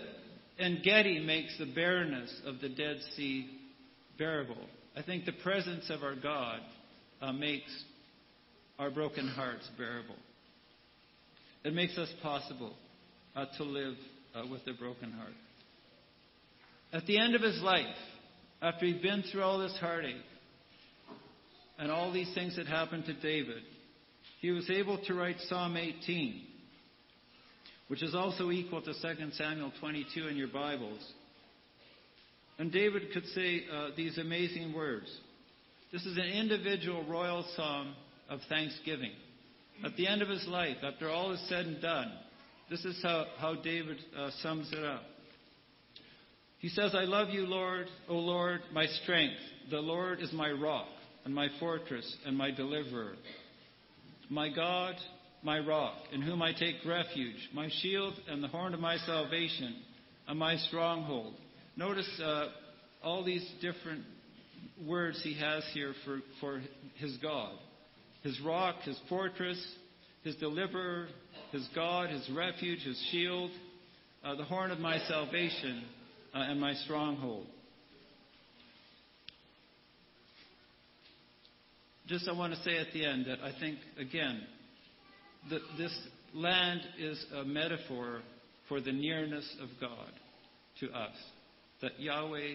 En 0.58 0.80
Gedi 0.84 1.20
makes 1.20 1.56
the 1.58 1.66
barrenness 1.66 2.32
of 2.46 2.60
the 2.60 2.68
Dead 2.68 2.98
Sea 3.16 3.48
bearable. 4.18 4.64
I 4.96 5.02
think 5.02 5.24
the 5.24 5.32
presence 5.32 5.90
of 5.90 6.02
our 6.02 6.14
God 6.14 6.60
uh, 7.20 7.32
makes 7.32 7.72
our 8.78 8.90
broken 8.90 9.26
hearts 9.28 9.68
bearable. 9.76 10.16
It 11.64 11.74
makes 11.74 11.96
us 11.96 12.12
possible 12.22 12.74
uh, 13.34 13.46
to 13.56 13.64
live 13.64 13.94
uh, 14.34 14.42
with 14.50 14.60
a 14.66 14.78
broken 14.78 15.12
heart. 15.12 15.32
At 16.92 17.06
the 17.06 17.18
end 17.18 17.34
of 17.34 17.40
his 17.40 17.60
life, 17.62 17.86
after 18.60 18.84
he'd 18.84 19.00
been 19.00 19.22
through 19.30 19.42
all 19.42 19.58
this 19.58 19.76
heartache 19.80 20.16
and 21.78 21.90
all 21.90 22.12
these 22.12 22.32
things 22.34 22.56
that 22.56 22.66
happened 22.66 23.06
to 23.06 23.14
David, 23.14 23.62
he 24.40 24.50
was 24.50 24.68
able 24.68 24.98
to 25.06 25.14
write 25.14 25.36
Psalm 25.48 25.76
18, 25.76 26.42
which 27.88 28.02
is 28.02 28.14
also 28.14 28.50
equal 28.50 28.82
to 28.82 28.92
2 28.92 29.30
Samuel 29.32 29.72
22 29.80 30.28
in 30.28 30.36
your 30.36 30.48
Bibles. 30.48 31.00
And 32.58 32.70
David 32.70 33.12
could 33.14 33.26
say 33.28 33.64
uh, 33.72 33.88
these 33.96 34.18
amazing 34.18 34.74
words. 34.74 35.06
This 35.92 36.04
is 36.04 36.16
an 36.18 36.24
individual 36.24 37.04
royal 37.04 37.44
psalm 37.56 37.94
of 38.28 38.40
thanksgiving. 38.48 39.12
At 39.84 39.96
the 39.96 40.06
end 40.06 40.22
of 40.22 40.28
his 40.28 40.46
life, 40.46 40.76
after 40.82 41.08
all 41.08 41.32
is 41.32 41.48
said 41.48 41.66
and 41.66 41.80
done, 41.80 42.12
this 42.70 42.84
is 42.84 43.00
how, 43.02 43.26
how 43.38 43.54
David 43.54 43.98
uh, 44.16 44.30
sums 44.42 44.70
it 44.72 44.84
up. 44.84 45.02
He 46.62 46.68
says, 46.70 46.94
I 46.94 47.04
love 47.04 47.28
you, 47.28 47.44
Lord, 47.44 47.88
O 48.08 48.14
Lord, 48.14 48.60
my 48.72 48.86
strength. 48.86 49.36
The 49.70 49.80
Lord 49.80 50.20
is 50.20 50.32
my 50.32 50.50
rock 50.50 50.86
and 51.24 51.34
my 51.34 51.48
fortress 51.60 52.16
and 52.24 52.38
my 52.38 52.52
deliverer. 52.52 53.14
My 54.30 54.48
God, 54.48 54.94
my 55.42 55.58
rock, 55.58 55.96
in 56.12 56.22
whom 56.22 56.40
I 56.40 56.52
take 56.52 56.76
refuge, 56.86 57.50
my 57.52 57.68
shield 57.80 58.14
and 58.28 58.42
the 58.42 58.48
horn 58.48 58.74
of 58.74 58.80
my 58.80 58.96
salvation, 58.98 59.74
and 60.28 60.38
my 60.38 60.56
stronghold. 60.56 61.34
Notice 61.76 62.08
uh, 62.24 62.46
all 63.02 63.24
these 63.24 63.46
different 63.60 64.04
words 64.86 65.20
he 65.22 65.34
has 65.34 65.64
here 65.74 65.94
for, 66.04 66.20
for 66.40 66.62
his 66.96 67.16
God 67.18 67.52
his 68.22 68.40
rock, 68.40 68.76
his 68.82 68.98
fortress, 69.08 69.60
his 70.22 70.36
deliverer, 70.36 71.08
his 71.50 71.68
God, 71.74 72.10
his 72.10 72.28
refuge, 72.30 72.84
his 72.84 73.08
shield, 73.10 73.50
uh, 74.24 74.36
the 74.36 74.44
horn 74.44 74.70
of 74.70 74.78
my 74.78 74.98
salvation, 75.08 75.84
and 76.32 76.60
my 76.60 76.74
stronghold. 76.74 77.46
Just 82.06 82.28
I 82.28 82.32
want 82.32 82.52
to 82.52 82.62
say 82.62 82.76
at 82.78 82.88
the 82.92 83.04
end 83.04 83.26
that 83.26 83.38
I 83.42 83.52
think, 83.60 83.78
again, 83.98 84.42
that 85.50 85.60
this 85.78 85.96
land 86.34 86.80
is 86.98 87.24
a 87.34 87.44
metaphor 87.44 88.20
for 88.68 88.80
the 88.80 88.92
nearness 88.92 89.48
of 89.60 89.68
God 89.80 90.10
to 90.80 90.90
us. 90.90 91.14
That 91.80 91.98
Yahweh 91.98 92.54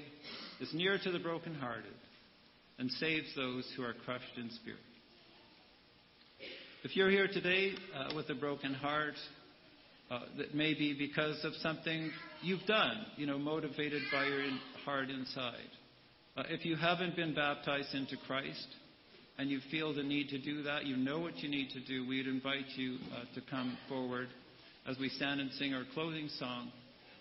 is 0.62 0.70
near 0.74 0.98
to 1.04 1.12
the 1.12 1.20
brokenhearted 1.20 1.94
and 2.80 2.90
saves 2.92 3.28
those 3.36 3.70
who 3.76 3.84
are 3.84 3.94
crushed 4.06 4.38
in 4.38 4.50
spirit. 4.52 4.80
If 6.84 6.96
you're 6.96 7.10
here 7.10 7.28
today 7.28 7.74
uh, 7.96 8.16
with 8.16 8.30
a 8.30 8.36
broken 8.36 8.74
heart, 8.74 9.16
uh, 10.10 10.20
that 10.38 10.56
may 10.56 10.74
be 10.74 10.94
because 10.94 11.44
of 11.44 11.54
something 11.56 12.12
you've 12.42 12.66
done, 12.66 13.06
you 13.18 13.26
know, 13.26 13.38
motivated 13.38 14.02
by 14.12 14.26
your 14.26 14.42
in, 14.42 14.60
heart 14.86 15.10
inside. 15.10 15.56
Uh, 16.38 16.44
if 16.50 16.66
you 16.66 16.76
haven't 16.76 17.16
been 17.16 17.34
baptized 17.34 17.94
into 17.94 18.16
Christ 18.26 18.68
and 19.38 19.50
you 19.50 19.60
feel 19.70 19.94
the 19.94 20.04
need 20.04 20.30
to 20.30 20.40
do 20.40 20.64
that, 20.64 20.86
you 20.86 20.96
know 20.96 21.20
what 21.20 21.38
you 21.40 21.50
need 21.50 21.72
to 21.72 21.82
do, 21.82 22.08
we'd 22.08 22.28
invite 22.28 22.66
you 22.76 22.98
uh, 23.14 23.36
to 23.36 23.42
come 23.50 23.78
forward 23.90 24.28
as 24.88 24.98
we 24.98 25.10
stand 25.10 25.42
and 25.42 25.52
sing 25.54 25.74
our 25.74 25.84
closing 25.94 26.30
song. 26.40 26.72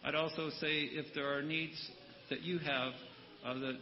I'd 0.05 0.15
also 0.15 0.51
say 0.61 0.83
if 0.83 1.07
there 1.15 1.37
are 1.37 1.43
needs 1.43 1.91
that 2.31 2.43
you 2.43 2.59
have 2.59 2.93
uh, 3.45 3.55
that 3.55 3.79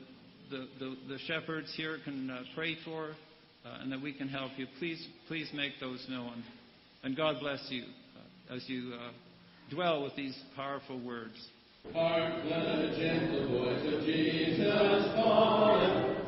the, 0.50 0.68
the, 0.78 0.96
the, 1.08 1.18
shepherds 1.26 1.72
here 1.76 1.98
can 2.04 2.30
uh, 2.30 2.42
pray 2.54 2.76
for 2.84 3.10
uh, 3.64 3.78
and 3.80 3.90
that 3.92 4.00
we 4.00 4.12
can 4.12 4.28
help 4.28 4.52
you, 4.56 4.66
please, 4.78 5.06
please 5.26 5.48
make 5.54 5.72
those 5.80 6.04
known. 6.08 6.44
And 7.02 7.16
God 7.16 7.36
bless 7.40 7.66
you 7.70 7.84
as 8.50 8.62
you 8.68 8.92
uh, 8.94 9.10
dwell 9.70 10.02
with 10.02 10.14
these 10.16 10.36
powerful 10.56 11.00
words. 11.00 11.34
Hark 11.92 12.42
the 12.44 12.96
gentle 12.98 13.48
voice 13.48 13.94
of 13.94 14.04
Jesus 14.04 15.04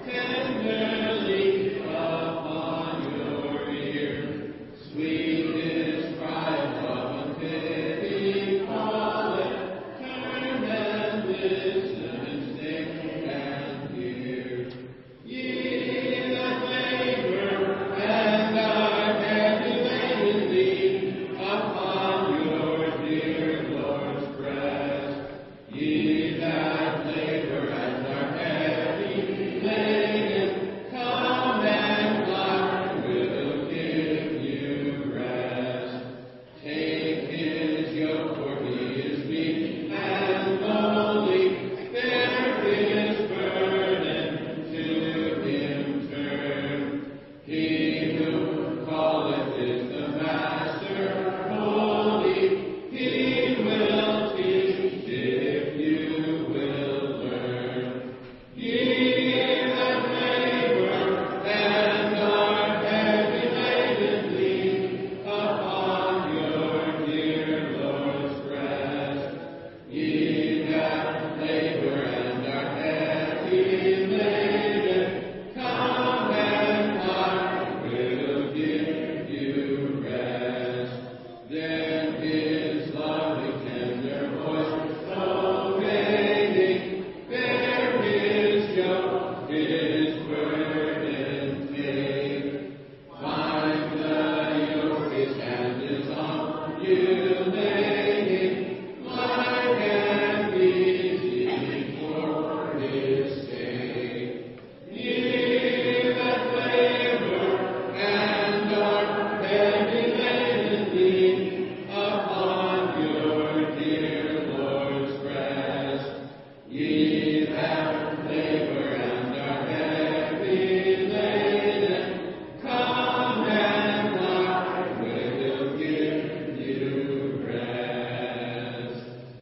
tenderly 0.05 1.81